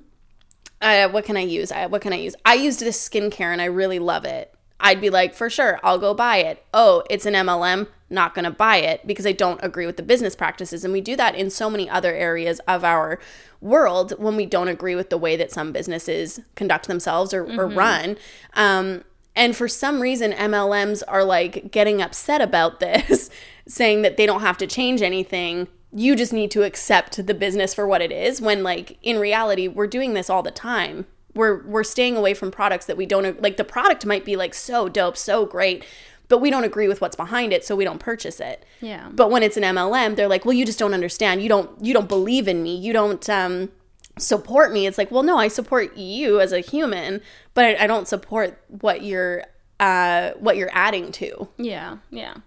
[0.81, 1.71] uh, what can i use?
[1.71, 2.35] I, what can i use?
[2.45, 4.53] I used this skincare and i really love it.
[4.79, 6.65] I'd be like for sure i'll go buy it.
[6.73, 10.03] Oh it's an mlm not going to buy it because i don't agree with the
[10.03, 13.19] business practices and we do that in so many other areas of our
[13.61, 17.67] world when we don't agree with the way that some businesses conduct themselves or, or
[17.67, 18.17] run.
[18.53, 19.03] Um,
[19.35, 23.29] and for some reason, MLMs are like getting upset about this,
[23.67, 25.67] saying that they don't have to change anything.
[25.91, 28.41] You just need to accept the business for what it is.
[28.41, 31.05] When like in reality, we're doing this all the time.
[31.33, 33.57] We're we're staying away from products that we don't like.
[33.57, 35.85] The product might be like so dope, so great,
[36.27, 38.65] but we don't agree with what's behind it, so we don't purchase it.
[38.81, 39.09] Yeah.
[39.13, 41.41] But when it's an MLM, they're like, "Well, you just don't understand.
[41.41, 42.75] You don't you don't believe in me.
[42.75, 43.69] You don't um
[44.17, 47.21] support me." It's like, "Well, no, I support you as a human,
[47.53, 49.43] but I, I don't support what you're
[49.79, 52.37] uh what you're adding to." Yeah, yeah.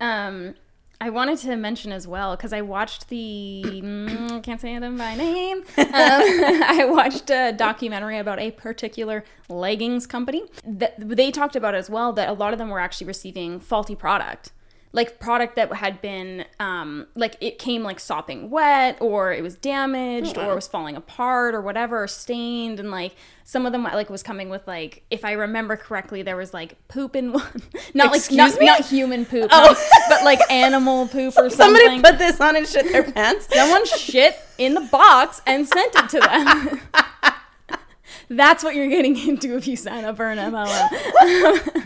[0.00, 0.56] Um,
[1.02, 5.16] I wanted to mention as well because I watched the mm, can't say them by
[5.16, 5.64] name.
[5.78, 10.44] Um, I watched a documentary about a particular leggings company.
[10.64, 13.94] That they talked about as well that a lot of them were actually receiving faulty
[13.94, 14.52] product,
[14.94, 19.56] like product that had been um, like it came like sopping wet or it was
[19.56, 23.14] damaged or it was falling apart or whatever or stained and like
[23.44, 26.76] some of them like was coming with like if I remember correctly there was like
[26.88, 27.62] poop in one,
[27.94, 28.66] not like not, me?
[28.66, 29.72] not human poop, Oh.
[29.72, 32.02] no, but like animal poop or Somebody something.
[32.02, 33.48] put this on and shit their pants.
[33.50, 36.80] Someone shit in the box and sent it to them.
[38.28, 41.81] That's what you're getting into if you sign up for an MLM.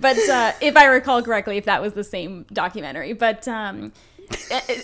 [0.00, 3.92] But uh, if I recall correctly, if that was the same documentary, but um,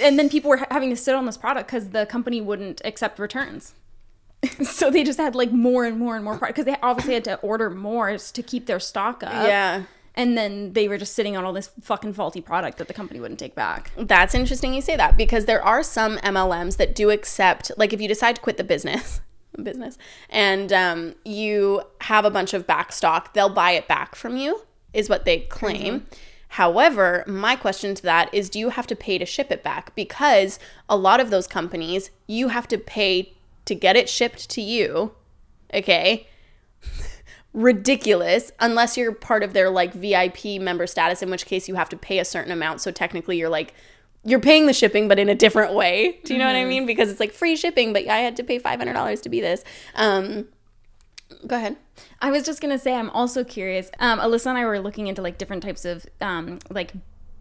[0.01, 2.81] and then people were ha- having to sit on this product because the company wouldn't
[2.85, 3.75] accept returns.
[4.63, 7.25] so they just had like more and more and more product because they obviously had
[7.25, 9.47] to order more to keep their stock up.
[9.47, 9.85] Yeah.
[10.15, 13.21] And then they were just sitting on all this fucking faulty product that the company
[13.21, 13.93] wouldn't take back.
[13.99, 18.01] That's interesting you say that because there are some MLMs that do accept, like if
[18.01, 19.21] you decide to quit the business,
[19.63, 19.99] business,
[20.31, 24.63] and um, you have a bunch of back stock, they'll buy it back from you,
[24.97, 26.07] is what they claim.
[26.49, 29.95] However, my question to that is do you have to pay to ship it back?
[29.95, 33.35] Because a lot of those companies, you have to pay
[33.67, 35.13] to get it shipped to you,
[35.75, 36.27] okay?
[37.53, 41.89] ridiculous unless you're part of their like VIP member status in which case you have
[41.89, 43.73] to pay a certain amount so technically you're like
[44.25, 46.85] you're paying the shipping but in a different way do you know what i mean
[46.85, 50.47] because it's like free shipping but i had to pay $500 to be this um
[51.47, 51.77] go ahead
[52.21, 53.91] I was just gonna say I'm also curious.
[53.99, 56.93] Um, Alyssa and I were looking into like different types of um, like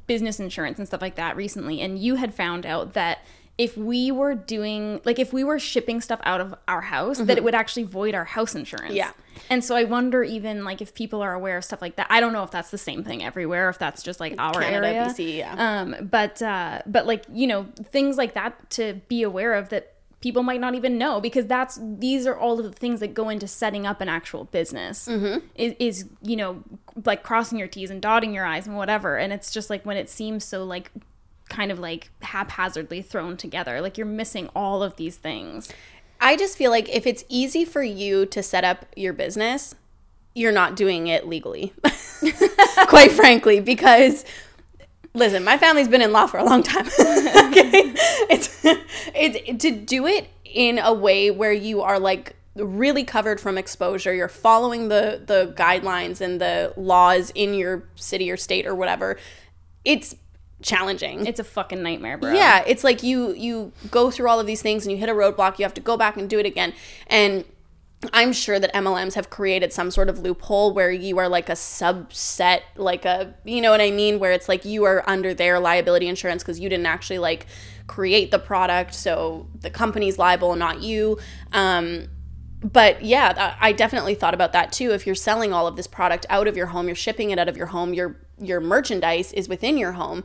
[0.08, 3.20] business insurance and stuff like that recently, and you had found out that
[3.58, 7.38] if we were doing like if we were shipping stuff out of our house, that
[7.38, 8.90] it would actually void our house insurance.
[8.90, 8.98] Mm-hmm.
[8.98, 9.12] Yeah.
[9.50, 12.08] And so I wonder even like if people are aware of stuff like that.
[12.10, 14.88] I don't know if that's the same thing everywhere, if that's just like our Canada,
[14.88, 15.06] area.
[15.08, 15.56] BC, yeah.
[15.82, 19.95] Um, but uh, but like you know things like that to be aware of that
[20.26, 23.30] people might not even know because that's these are all of the things that go
[23.30, 25.08] into setting up an actual business.
[25.08, 25.46] Mm-hmm.
[25.54, 26.64] is, is you know
[27.06, 29.20] like crossing your t's and dotting your i's and whatever.
[29.20, 30.90] And it's just like when it seems so like
[31.50, 35.72] kind of like haphazardly thrown together like you're missing all of these things.
[36.20, 39.76] I just feel like if it's easy for you to set up your business
[40.34, 41.72] you're not doing it legally.
[42.88, 44.26] Quite frankly because
[45.16, 46.86] listen my family's been in law for a long time.
[47.46, 47.94] Okay?
[48.30, 48.66] It's
[49.14, 54.14] it's to do it in a way where you are like really covered from exposure
[54.14, 59.18] you're following the the guidelines and the laws in your city or state or whatever
[59.84, 60.16] it's
[60.62, 61.26] challenging.
[61.26, 62.34] It's a fucking nightmare bro.
[62.34, 65.14] Yeah, it's like you you go through all of these things and you hit a
[65.14, 66.74] roadblock, you have to go back and do it again.
[67.08, 67.46] And
[68.14, 71.54] I'm sure that MLMs have created some sort of loophole where you are like a
[71.54, 75.60] subset, like a you know what I mean, where it's like you are under their
[75.60, 77.48] liability insurance because you didn't actually like
[77.88, 81.18] create the product, so the company's liable and not you.
[81.54, 82.10] Um,
[82.62, 84.92] but yeah, I definitely thought about that too.
[84.92, 87.48] If you're selling all of this product out of your home, you're shipping it out
[87.48, 90.24] of your home, your your merchandise is within your home.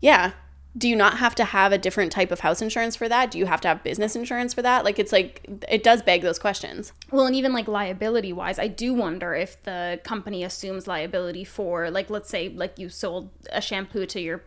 [0.00, 0.32] Yeah.
[0.76, 3.30] Do you not have to have a different type of house insurance for that?
[3.30, 4.84] Do you have to have business insurance for that?
[4.84, 6.92] Like it's like it does beg those questions.
[7.10, 11.90] Well, and even like liability wise, I do wonder if the company assumes liability for,
[11.90, 14.44] like, let's say, like you sold a shampoo to your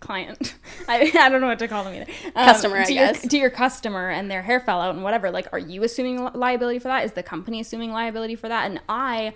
[0.00, 0.54] client.
[0.88, 2.10] I, I don't know what to call them either.
[2.34, 3.28] Um, Customer, I to your, guess.
[3.28, 5.30] to your customer, and their hair fell out and whatever.
[5.30, 7.04] Like, are you assuming liability for that?
[7.04, 8.70] Is the company assuming liability for that?
[8.70, 9.34] And I,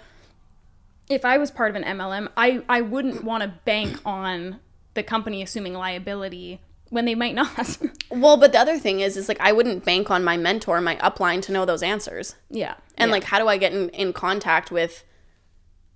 [1.11, 4.61] if I was part of an MLM, I I wouldn't want to bank on
[4.99, 7.79] the company assuming liability when they might not.
[8.11, 10.97] Well, but the other thing is is like I wouldn't bank on my mentor, my
[10.97, 12.37] upline to know those answers.
[12.51, 13.13] yeah, And yeah.
[13.13, 15.05] like how do I get in, in contact with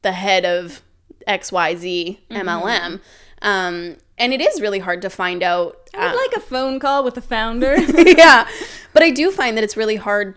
[0.03, 0.83] the head of
[1.27, 3.01] XYZ MLM?
[3.41, 7.03] Um and it is really hard to find out uh, I'd like a phone call
[7.03, 7.77] with the founder.
[8.23, 8.47] yeah
[8.93, 10.37] but i do find that it's really hard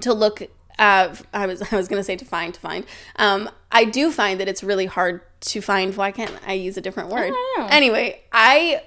[0.00, 0.42] to look
[0.78, 2.84] uh, i was i was going to say to find to find
[3.16, 6.80] um, i do find that it's really hard to find why can't i use a
[6.80, 7.30] different word?
[7.30, 7.66] Know.
[7.70, 8.82] anyway i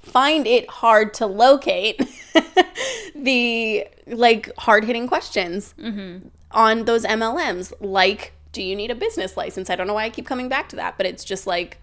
[0.00, 2.00] find it hard to locate
[3.16, 5.74] the like hard-hitting questions
[6.52, 9.68] on those mlms like do you need a business license?
[9.68, 11.78] I don't know why i keep coming back to that but it's just like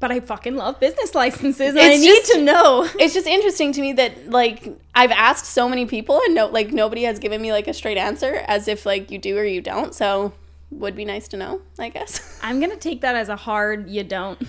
[0.00, 1.70] but I fucking love business licenses.
[1.70, 2.88] And I need just- to know.
[2.98, 6.72] it's just interesting to me that like I've asked so many people and no like
[6.72, 9.60] nobody has given me like a straight answer as if like you do or you
[9.60, 9.94] don't.
[9.94, 10.32] So
[10.70, 12.38] would be nice to know, I guess.
[12.42, 14.40] I'm gonna take that as a hard you don't.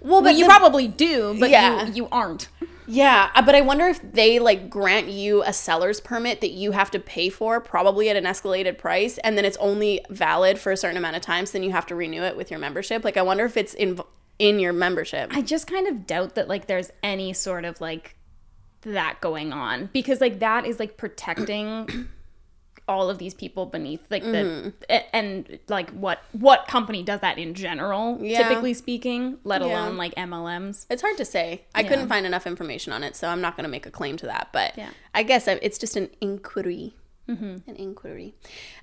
[0.00, 1.86] Well, But you the- probably do, but Yeah.
[1.86, 2.48] you you aren't.
[2.86, 6.70] yeah, uh, but I wonder if they like grant you a seller's permit that you
[6.72, 10.70] have to pay for, probably at an escalated price, and then it's only valid for
[10.70, 11.46] a certain amount of time.
[11.46, 13.04] So then you have to renew it with your membership.
[13.04, 13.98] Like I wonder if it's in
[14.38, 15.30] in your membership.
[15.34, 18.16] I just kind of doubt that like there's any sort of like
[18.82, 22.08] that going on because like that is like protecting
[22.88, 24.68] all of these people beneath like the Mm-hmm.
[24.88, 28.46] a- and like what what company does that in general Yeah.
[28.48, 29.66] typically speaking let Yeah.
[29.84, 31.64] alone like MLMs It's hard to say.
[31.74, 31.88] I Yeah.
[31.88, 34.26] couldn't find enough information on it, so I'm not going to make a claim to
[34.26, 34.48] that.
[34.52, 34.90] But Yeah.
[35.14, 36.94] I guess it's just an inquiry.
[37.26, 38.32] An inquiry.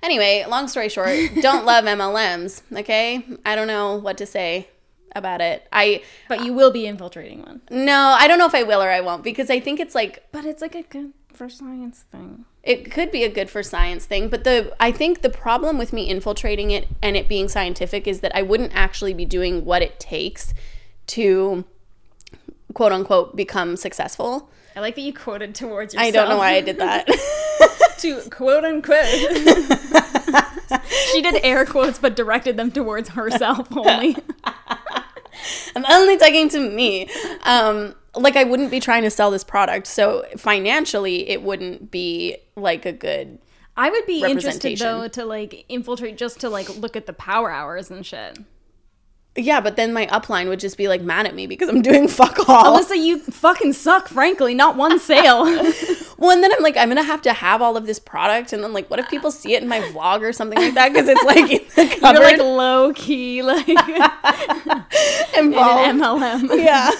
[0.04, 1.08] Anyway, long story short,
[1.42, 2.62] don't love MLMs.
[2.72, 4.68] Okay, I don't know what to say
[5.16, 5.66] about it.
[5.72, 7.60] I but you will be infiltrating one.
[7.70, 10.24] No, I don't know if I will or I won't because I think it's like
[10.32, 12.44] but it's like a good for science thing.
[12.62, 15.92] It could be a good for science thing but the i think the problem with
[15.92, 19.82] me infiltrating it and it being scientific is that i wouldn't actually be doing what
[19.82, 20.52] it takes
[21.08, 21.64] to
[22.74, 24.50] quote unquote become successful.
[24.74, 27.06] I like that you quoted towards yourself i don't know why i did that.
[27.98, 29.06] to quote unquote.
[31.12, 34.16] She did air quotes but directed them towards herself only
[35.74, 37.08] i'm only talking to me
[37.44, 42.36] um like i wouldn't be trying to sell this product so financially it wouldn't be
[42.56, 43.38] like a good
[43.78, 47.50] I would be interested though to like infiltrate just to like look at the power
[47.50, 48.38] hours and shit.
[49.36, 52.08] yeah but then my upline would just be like mad at me because i'm doing
[52.20, 54.54] fuck all Alyssa, you fucking suck, frankly.
[54.54, 55.44] Not one sale.
[56.18, 58.64] Well, and then I'm like, I'm gonna have to have all of this product, and
[58.64, 60.92] then like, what if people see it in my vlog or something like that?
[60.92, 63.76] Because it's like in the You're like low key, like in
[65.46, 65.88] involved.
[65.88, 66.58] an MLM.
[66.64, 66.90] yeah,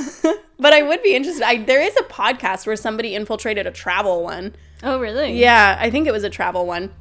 [0.59, 1.43] but I would be interested.
[1.45, 4.55] I, there is a podcast where somebody infiltrated a travel one.
[4.83, 5.39] Oh, really?
[5.39, 6.93] Yeah, I think it was a travel one.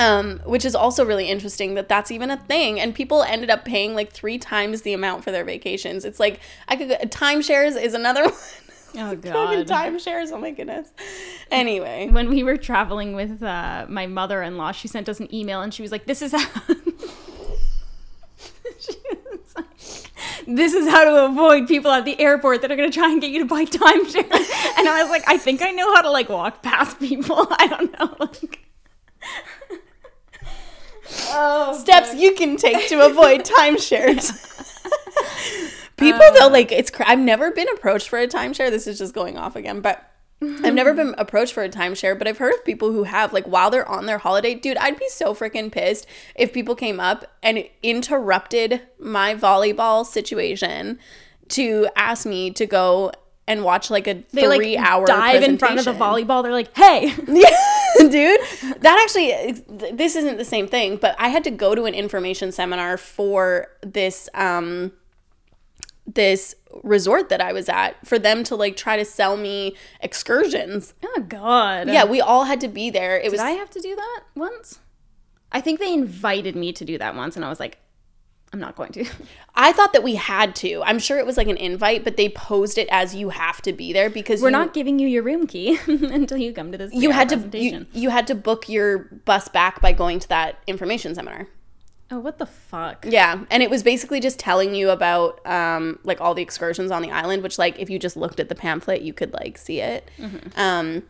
[0.00, 3.64] Um, which is also really interesting that that's even a thing, and people ended up
[3.64, 6.04] paying like three times the amount for their vacations.
[6.04, 6.38] It's like
[6.68, 8.32] I could timeshares is another one.
[8.96, 9.66] Oh Fucking god.
[9.66, 10.32] timeshares!
[10.32, 10.90] Oh my goodness.
[11.50, 15.72] Anyway, When we were traveling with uh, my mother-in-law, she sent us an email and
[15.74, 16.44] she was like, "This is how."
[18.80, 18.94] She
[19.32, 22.96] was like, this is how to avoid people at the airport that are going to
[22.96, 24.78] try and get you to buy timeshare.
[24.78, 27.46] And I was like, I think I know how to like walk past people.
[27.50, 28.14] I don't know.
[28.20, 28.60] Like,
[31.30, 34.47] oh, steps you can take to avoid timeshares.
[35.98, 36.90] People though, like it's.
[36.90, 38.70] Cr- I've never been approached for a timeshare.
[38.70, 40.10] This is just going off again, but
[40.42, 42.16] I've never been approached for a timeshare.
[42.16, 44.54] But I've heard of people who have, like, while they're on their holiday.
[44.54, 50.98] Dude, I'd be so freaking pissed if people came up and interrupted my volleyball situation
[51.48, 53.12] to ask me to go
[53.48, 56.42] and watch like a they like three-hour dive in front of the volleyball.
[56.42, 57.10] They're like, "Hey,
[57.98, 58.40] dude.
[58.80, 59.52] That actually,
[59.92, 63.68] this isn't the same thing, but I had to go to an information seminar for
[63.82, 64.92] this, um,
[66.14, 70.94] this resort that I was at for them to like try to sell me excursions.
[71.04, 73.18] oh god." Yeah, we all had to be there.
[73.18, 74.80] It was Did I have to do that once?
[75.50, 77.78] I think they invited me to do that once, and I was like,
[78.52, 79.04] I'm not going to.
[79.54, 80.82] I thought that we had to.
[80.84, 83.72] I'm sure it was like an invite, but they posed it as you have to
[83.72, 86.78] be there because We're you, not giving you your room key until you come to
[86.78, 86.92] this.
[86.92, 90.58] you had to you, you had to book your bus back by going to that
[90.66, 91.48] information seminar.
[92.10, 93.04] Oh, what the fuck?
[93.08, 97.02] Yeah, and it was basically just telling you about um like all the excursions on
[97.02, 99.80] the island, which like if you just looked at the pamphlet, you could like see
[99.80, 100.10] it.
[100.56, 101.04] Um,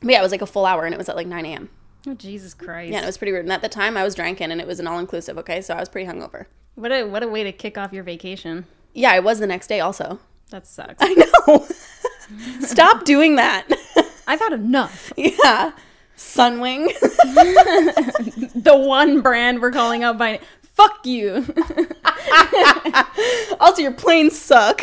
[0.00, 1.70] but yeah, it was like a full hour, and it was at like nine a.m.
[2.06, 2.90] Oh Jesus Christ!
[2.90, 3.44] Yeah, and it was pretty rude.
[3.44, 5.38] And at the time, I was drinking, and it was an all inclusive.
[5.38, 6.46] Okay, so I was pretty hungover.
[6.74, 8.66] What a what a way to kick off your vacation.
[8.94, 10.18] Yeah, it was the next day also.
[10.50, 10.96] That sucks.
[11.00, 11.14] I
[11.46, 11.66] know.
[12.60, 13.66] Stop doing that.
[14.26, 15.12] I've had enough.
[15.16, 15.72] yeah,
[16.22, 16.86] Sunwing.
[18.62, 21.44] The one brand we're calling out by fuck you.
[23.60, 24.82] also, your planes suck.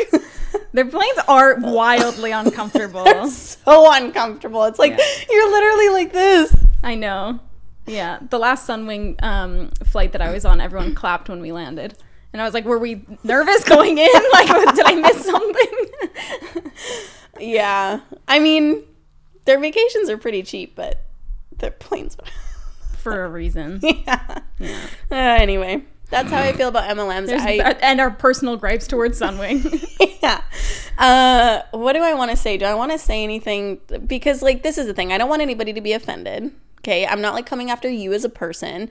[0.72, 3.04] Their planes are wildly uncomfortable.
[3.04, 4.64] They're so uncomfortable.
[4.64, 5.04] It's like Yeah.
[5.30, 6.54] you're literally like this.
[6.82, 7.40] I know.
[7.86, 11.96] Yeah, the last Sunwing um, flight that I was on, everyone clapped when we landed,
[12.32, 14.08] and I was like, "Were we nervous going in?
[14.32, 16.72] Like, did I miss something?"
[17.40, 18.84] Yeah, I mean,
[19.46, 21.00] their vacations are pretty cheap, but
[21.60, 22.16] their planes.
[22.98, 23.80] For a reason.
[23.82, 24.40] yeah.
[24.60, 27.30] Uh, anyway, that's how I feel about MLMs.
[27.30, 29.62] I, and our personal gripes towards Sunwing.
[30.22, 30.42] yeah.
[30.98, 32.58] Uh, what do I want to say?
[32.58, 33.80] Do I want to say anything?
[34.06, 35.12] Because like this is the thing.
[35.12, 36.52] I don't want anybody to be offended.
[36.80, 38.90] Okay, I'm not like coming after you as a person.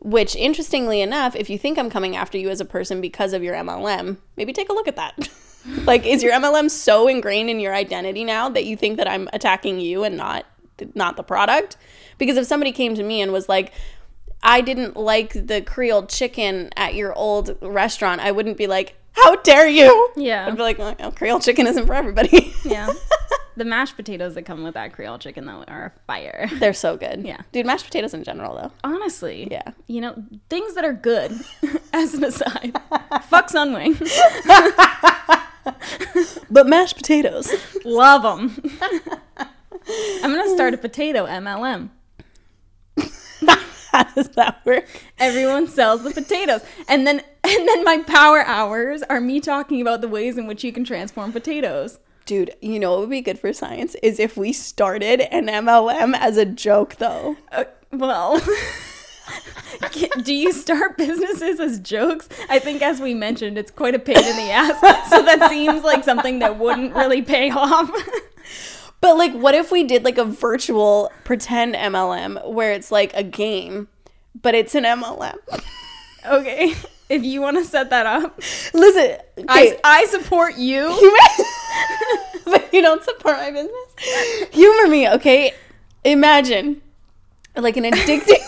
[0.00, 3.42] Which, interestingly enough, if you think I'm coming after you as a person because of
[3.42, 5.28] your MLM, maybe take a look at that.
[5.84, 9.28] like, is your MLM so ingrained in your identity now that you think that I'm
[9.32, 10.46] attacking you and not
[10.94, 11.76] not the product?
[12.18, 13.72] Because if somebody came to me and was like,
[14.42, 19.36] I didn't like the Creole chicken at your old restaurant, I wouldn't be like, How
[19.36, 20.10] dare you?
[20.16, 20.46] Yeah.
[20.46, 22.52] I'd be like, well, Creole chicken isn't for everybody.
[22.64, 22.92] yeah.
[23.54, 26.48] The mashed potatoes that come with that Creole chicken though are fire.
[26.54, 27.22] They're so good.
[27.26, 27.42] Yeah.
[27.52, 28.72] Dude, mashed potatoes in general though.
[28.82, 29.46] Honestly.
[29.50, 29.72] Yeah.
[29.88, 31.38] You know, things that are good
[31.92, 32.72] as an aside.
[33.28, 34.00] Fuck Sunwing.
[36.50, 37.50] But mashed potatoes.
[37.84, 38.62] Love them.
[39.38, 41.88] I'm going to start a potato MLM.
[43.92, 44.86] How does that work?
[45.18, 46.62] Everyone sells the potatoes.
[46.88, 50.64] And then and then my power hours are me talking about the ways in which
[50.64, 51.98] you can transform potatoes.
[52.24, 56.16] Dude, you know what would be good for science is if we started an MLM
[56.16, 57.36] as a joke though.
[57.50, 58.40] Uh, well,
[60.22, 62.28] do you start businesses as jokes?
[62.48, 65.10] I think, as we mentioned, it's quite a pain in the ass.
[65.10, 67.90] So that seems like something that wouldn't really pay off.
[69.02, 73.22] But like what if we did like a virtual pretend MLM where it's like a
[73.22, 73.88] game,
[74.40, 75.36] but it's an MLM?
[76.26, 76.74] okay,
[77.10, 78.40] if you want to set that up,
[78.72, 80.86] Listen, I, I support you.
[82.44, 84.48] but you don't support my business.
[84.52, 85.52] Humor me, okay?
[86.04, 86.80] Imagine
[87.56, 88.38] like an addicting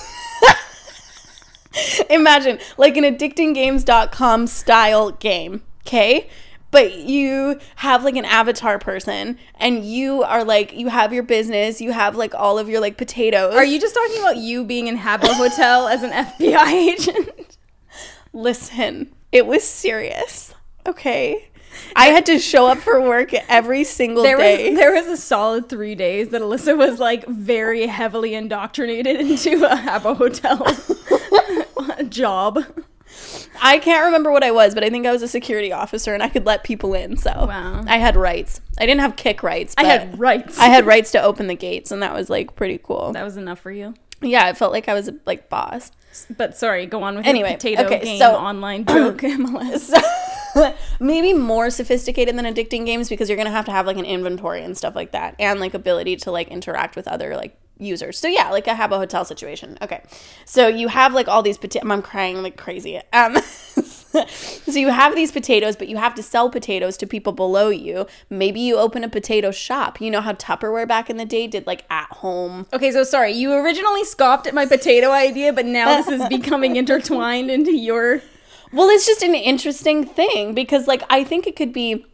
[2.11, 6.29] Imagine like an addictinggames.com style game, okay?
[6.75, 11.81] But you have like an avatar person and you are like you have your business,
[11.81, 13.55] you have like all of your like potatoes.
[13.55, 17.59] Are you just talking about you being in Habbo Hotel as an FBI agent?
[18.33, 20.53] Listen, it was serious.
[20.85, 21.49] Okay.
[21.95, 24.71] I had to show up for work every single There day.
[24.71, 29.65] was there was a solid three days that Alyssa was like very heavily indoctrinated into
[29.65, 30.67] a Habbo Hotel
[32.09, 32.65] job.
[33.63, 36.23] I can't remember what I was, but I think I was a security officer and
[36.23, 37.17] I could let people in.
[37.17, 37.83] So Wow.
[37.87, 38.61] I had rights.
[38.79, 39.75] I didn't have kick rights.
[39.79, 40.59] I had rights.
[40.59, 43.13] I had rights to open the gates, and that was like pretty cool.
[43.13, 43.95] that was enough for you.
[44.21, 45.91] Yeah, it felt like I was like boss.
[46.37, 49.93] But sorry, go on with Anyway, your potato okay, game so- online joke MLS.
[50.55, 54.05] So maybe more sophisticated than addicting games because you're gonna have to have like an
[54.05, 58.19] inventory and stuff like that, and like ability to like interact with other like users.
[58.19, 59.77] So yeah, like I have a Hotel situation.
[59.83, 60.03] Okay,
[60.45, 61.91] so you have like all these potatoes.
[61.91, 63.01] I'm crying like crazy.
[63.13, 63.37] Um,
[64.15, 68.07] so you have these potatoes, but you have to sell potatoes to people below you.
[68.31, 70.01] Maybe you open a potato shop.
[70.01, 72.67] You know how Tupperware back in the day did like at home.
[72.73, 76.77] Okay, so sorry, you originally scoffed at my potato idea, but now this is becoming
[76.85, 78.23] intertwined into your.
[78.73, 82.07] Well, it's just an interesting thing because, like, I think it could be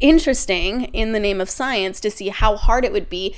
[0.00, 3.34] interesting in the name of science to see how hard it would be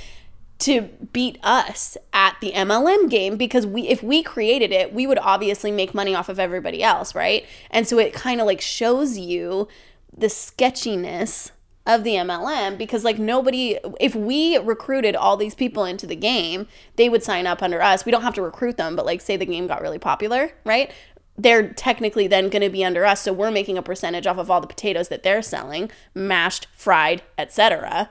[0.59, 0.83] to
[1.13, 5.71] beat us at the MLM game because we if we created it, we would obviously
[5.71, 7.47] make money off of everybody else, right?
[7.71, 9.69] And so it kind of like shows you
[10.17, 11.53] the sketchiness
[11.87, 16.67] of the MLM because like nobody if we recruited all these people into the game,
[16.97, 18.05] they would sign up under us.
[18.05, 20.93] We don't have to recruit them, but like say the game got really popular, right?
[21.41, 24.51] They're technically then going to be under us, so we're making a percentage off of
[24.51, 28.11] all the potatoes that they're selling, mashed, fried, etc.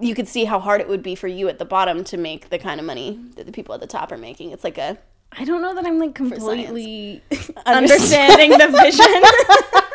[0.00, 2.50] You could see how hard it would be for you at the bottom to make
[2.50, 4.50] the kind of money that the people at the top are making.
[4.50, 4.98] It's like a
[5.32, 7.22] I don't know that I'm like completely
[7.66, 9.82] understanding the vision.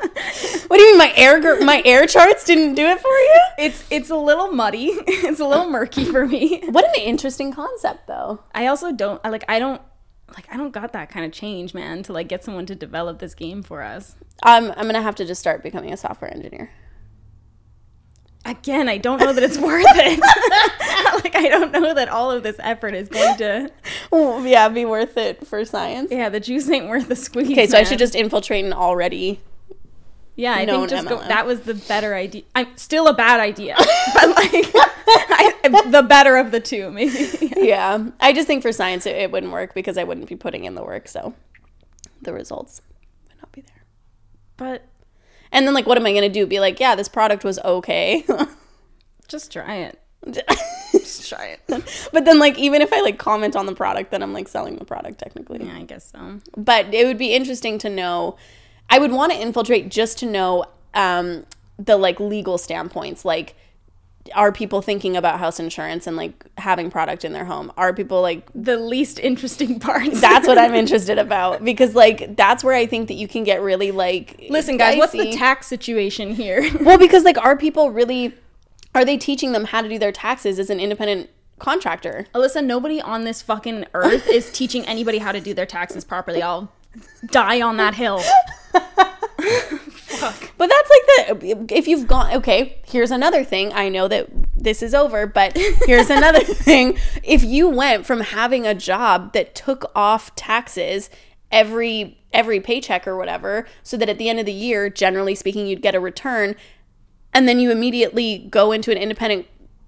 [0.68, 3.42] What do you mean my air my air charts didn't do it for you?
[3.58, 4.92] it's it's a little muddy.
[5.08, 6.64] It's a little murky for me.
[6.70, 8.40] What an interesting concept though.
[8.56, 9.82] I also don't I like I don't
[10.34, 13.20] like I don't got that kind of change, man, to like get someone to develop
[13.20, 14.16] this game for us.
[14.44, 16.72] I'm I'm gonna have to just start becoming a software engineer.
[18.44, 20.20] Again, I don't know that it's worth it.
[21.24, 23.72] like I don't know that all of this effort is going to
[24.44, 26.12] yeah, be worth it for science.
[26.12, 27.52] Yeah, the juice ain't worth the squeeze.
[27.52, 29.40] Okay, so I should just infiltrate an already.
[30.36, 32.44] Yeah, I think just go, that was the better idea.
[32.56, 33.76] I'm still a bad idea,
[34.14, 34.72] but like
[35.14, 35.54] I,
[35.92, 37.28] the better of the two, maybe.
[37.62, 40.64] Yeah, I just think for science it, it wouldn't work because I wouldn't be putting
[40.64, 41.36] in the work, so
[42.24, 42.82] the results
[43.28, 43.84] would not be there.
[44.58, 44.88] But
[45.52, 46.46] And then like, what am I gonna do?
[46.46, 48.26] Be like, yeah, this product was okay.
[49.28, 50.00] just try it.
[50.94, 52.10] Just try it.
[52.14, 54.78] but then like, even if I like comment on the product, then I'm like selling
[54.78, 55.66] the product technically.
[55.66, 56.40] Yeah, I guess so.
[56.56, 58.38] but it would be interesting to know
[58.92, 61.46] i would want to infiltrate just to know um,
[61.80, 63.56] the like legal standpoints like
[64.36, 68.22] are people thinking about house insurance and like having product in their home are people
[68.22, 70.22] like The least interesting parts.
[70.22, 73.62] that's what i'm interested about because like that's where i think that you can get
[73.62, 76.70] really like Listen, guys, what's the tax situation here?
[76.82, 78.34] well because like are people really
[78.94, 83.00] are they teaching them how to do their taxes as an independent contractor Alyssa, nobody
[83.02, 86.42] on this fucking earth is teaching anybody how to do their taxes properly.
[86.42, 86.72] I'll
[87.28, 88.22] die on that hill.
[90.58, 93.72] But that's like the if you've gone okay, here's another thing.
[93.74, 96.98] I know that this is over, but here's another thing.
[97.24, 101.10] If you went from having a job that took off taxes
[101.52, 105.68] every every paycheck or whatever, so that at the end of the year, generally speaking,
[105.68, 106.56] you'd get a return,
[107.34, 109.48] and then you immediately go into an independent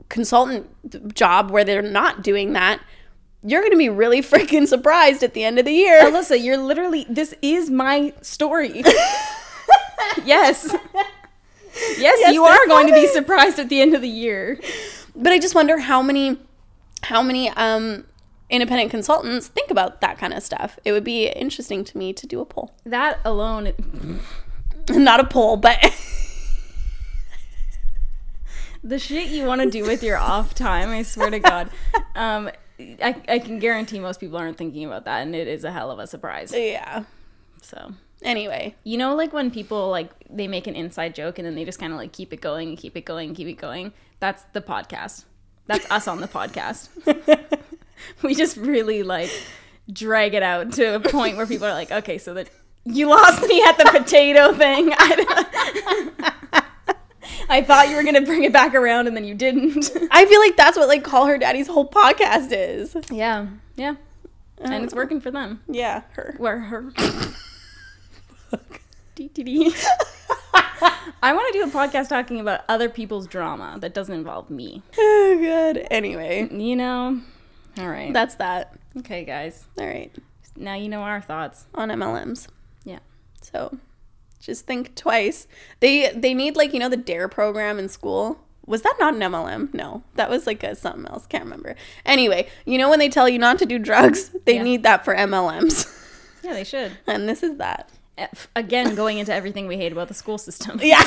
[0.09, 2.79] consultant job where they're not doing that,
[3.43, 6.01] you're going to be really freaking surprised at the end of the year.
[6.01, 8.83] Alyssa, you're literally this is my story.
[10.25, 10.75] yes.
[11.97, 14.59] Yes, you are going to be surprised at the end of the year.
[15.15, 16.37] But I just wonder how many
[17.03, 18.05] how many um
[18.49, 20.77] independent consultants think about that kind of stuff.
[20.85, 22.73] It would be interesting to me to do a poll.
[22.85, 23.73] That alone
[24.89, 25.79] Not a poll, but
[28.83, 31.69] the shit you want to do with your off time, I swear to God.
[32.15, 32.49] Um
[32.79, 35.89] I, I can guarantee most people aren't thinking about that and it is a hell
[35.91, 36.53] of a surprise.
[36.55, 37.03] yeah.
[37.61, 37.93] So
[38.23, 41.65] Anyway, You know, like when people like they make an inside joke and then they
[41.65, 43.93] just kind of like keep it going and keep it going and keep it going.
[44.19, 45.25] That's the podcast.
[45.67, 46.89] That's us on the podcast.
[48.21, 49.29] We just really like
[49.91, 52.49] drag it out to a point where people are like, okay, so that
[52.85, 54.89] you lost me at the potato thing.
[54.97, 56.33] I,
[57.49, 59.89] I thought you were gonna bring it back around and then you didn't.
[60.11, 62.95] I feel like that's what like Call Her Daddy's whole podcast is.
[63.09, 63.95] yeah, yeah,
[64.59, 65.61] and it's uh, working for them.
[65.67, 66.35] Yeah, her.
[66.37, 66.91] Where her.
[69.15, 69.71] DTD.
[71.21, 74.81] I want to do a podcast talking about other people's drama that doesn't involve me.
[74.97, 75.87] Oh god.
[75.91, 77.21] Anyway, You know?
[77.77, 78.11] All right.
[78.13, 78.75] that's that.
[78.99, 79.65] okay, guys.
[79.79, 80.13] All right.
[80.55, 81.65] Now you know our thoughts.
[81.73, 82.47] On MLMs.
[82.83, 82.99] Yeah.
[83.41, 83.77] So,
[84.39, 85.47] just think twice.
[85.79, 88.39] They they need like, you know, the DARE program in school.
[88.65, 89.73] Was that not an MLM?
[89.73, 90.03] No.
[90.15, 91.25] That was like a something else.
[91.27, 91.75] Can't remember.
[92.05, 94.63] Anyway, you know when they tell you not to do drugs, they Yeah.
[94.63, 95.99] need that for MLMs.
[96.43, 96.91] Yeah, they should.
[97.07, 97.89] and this is that.
[98.55, 100.79] Again, going into everything we hate about the school system.
[100.81, 101.01] Yeah.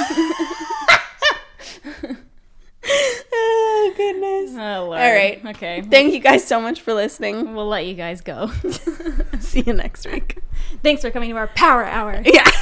[2.84, 4.50] oh, goodness.
[4.52, 5.00] Oh, Lord.
[5.00, 5.44] All right.
[5.46, 5.82] Okay.
[5.82, 7.54] Thank you guys so much for listening.
[7.54, 8.50] We'll let you guys go.
[9.38, 10.38] See you next week.
[10.82, 12.22] Thanks for coming to our power hour.
[12.24, 12.48] Yeah.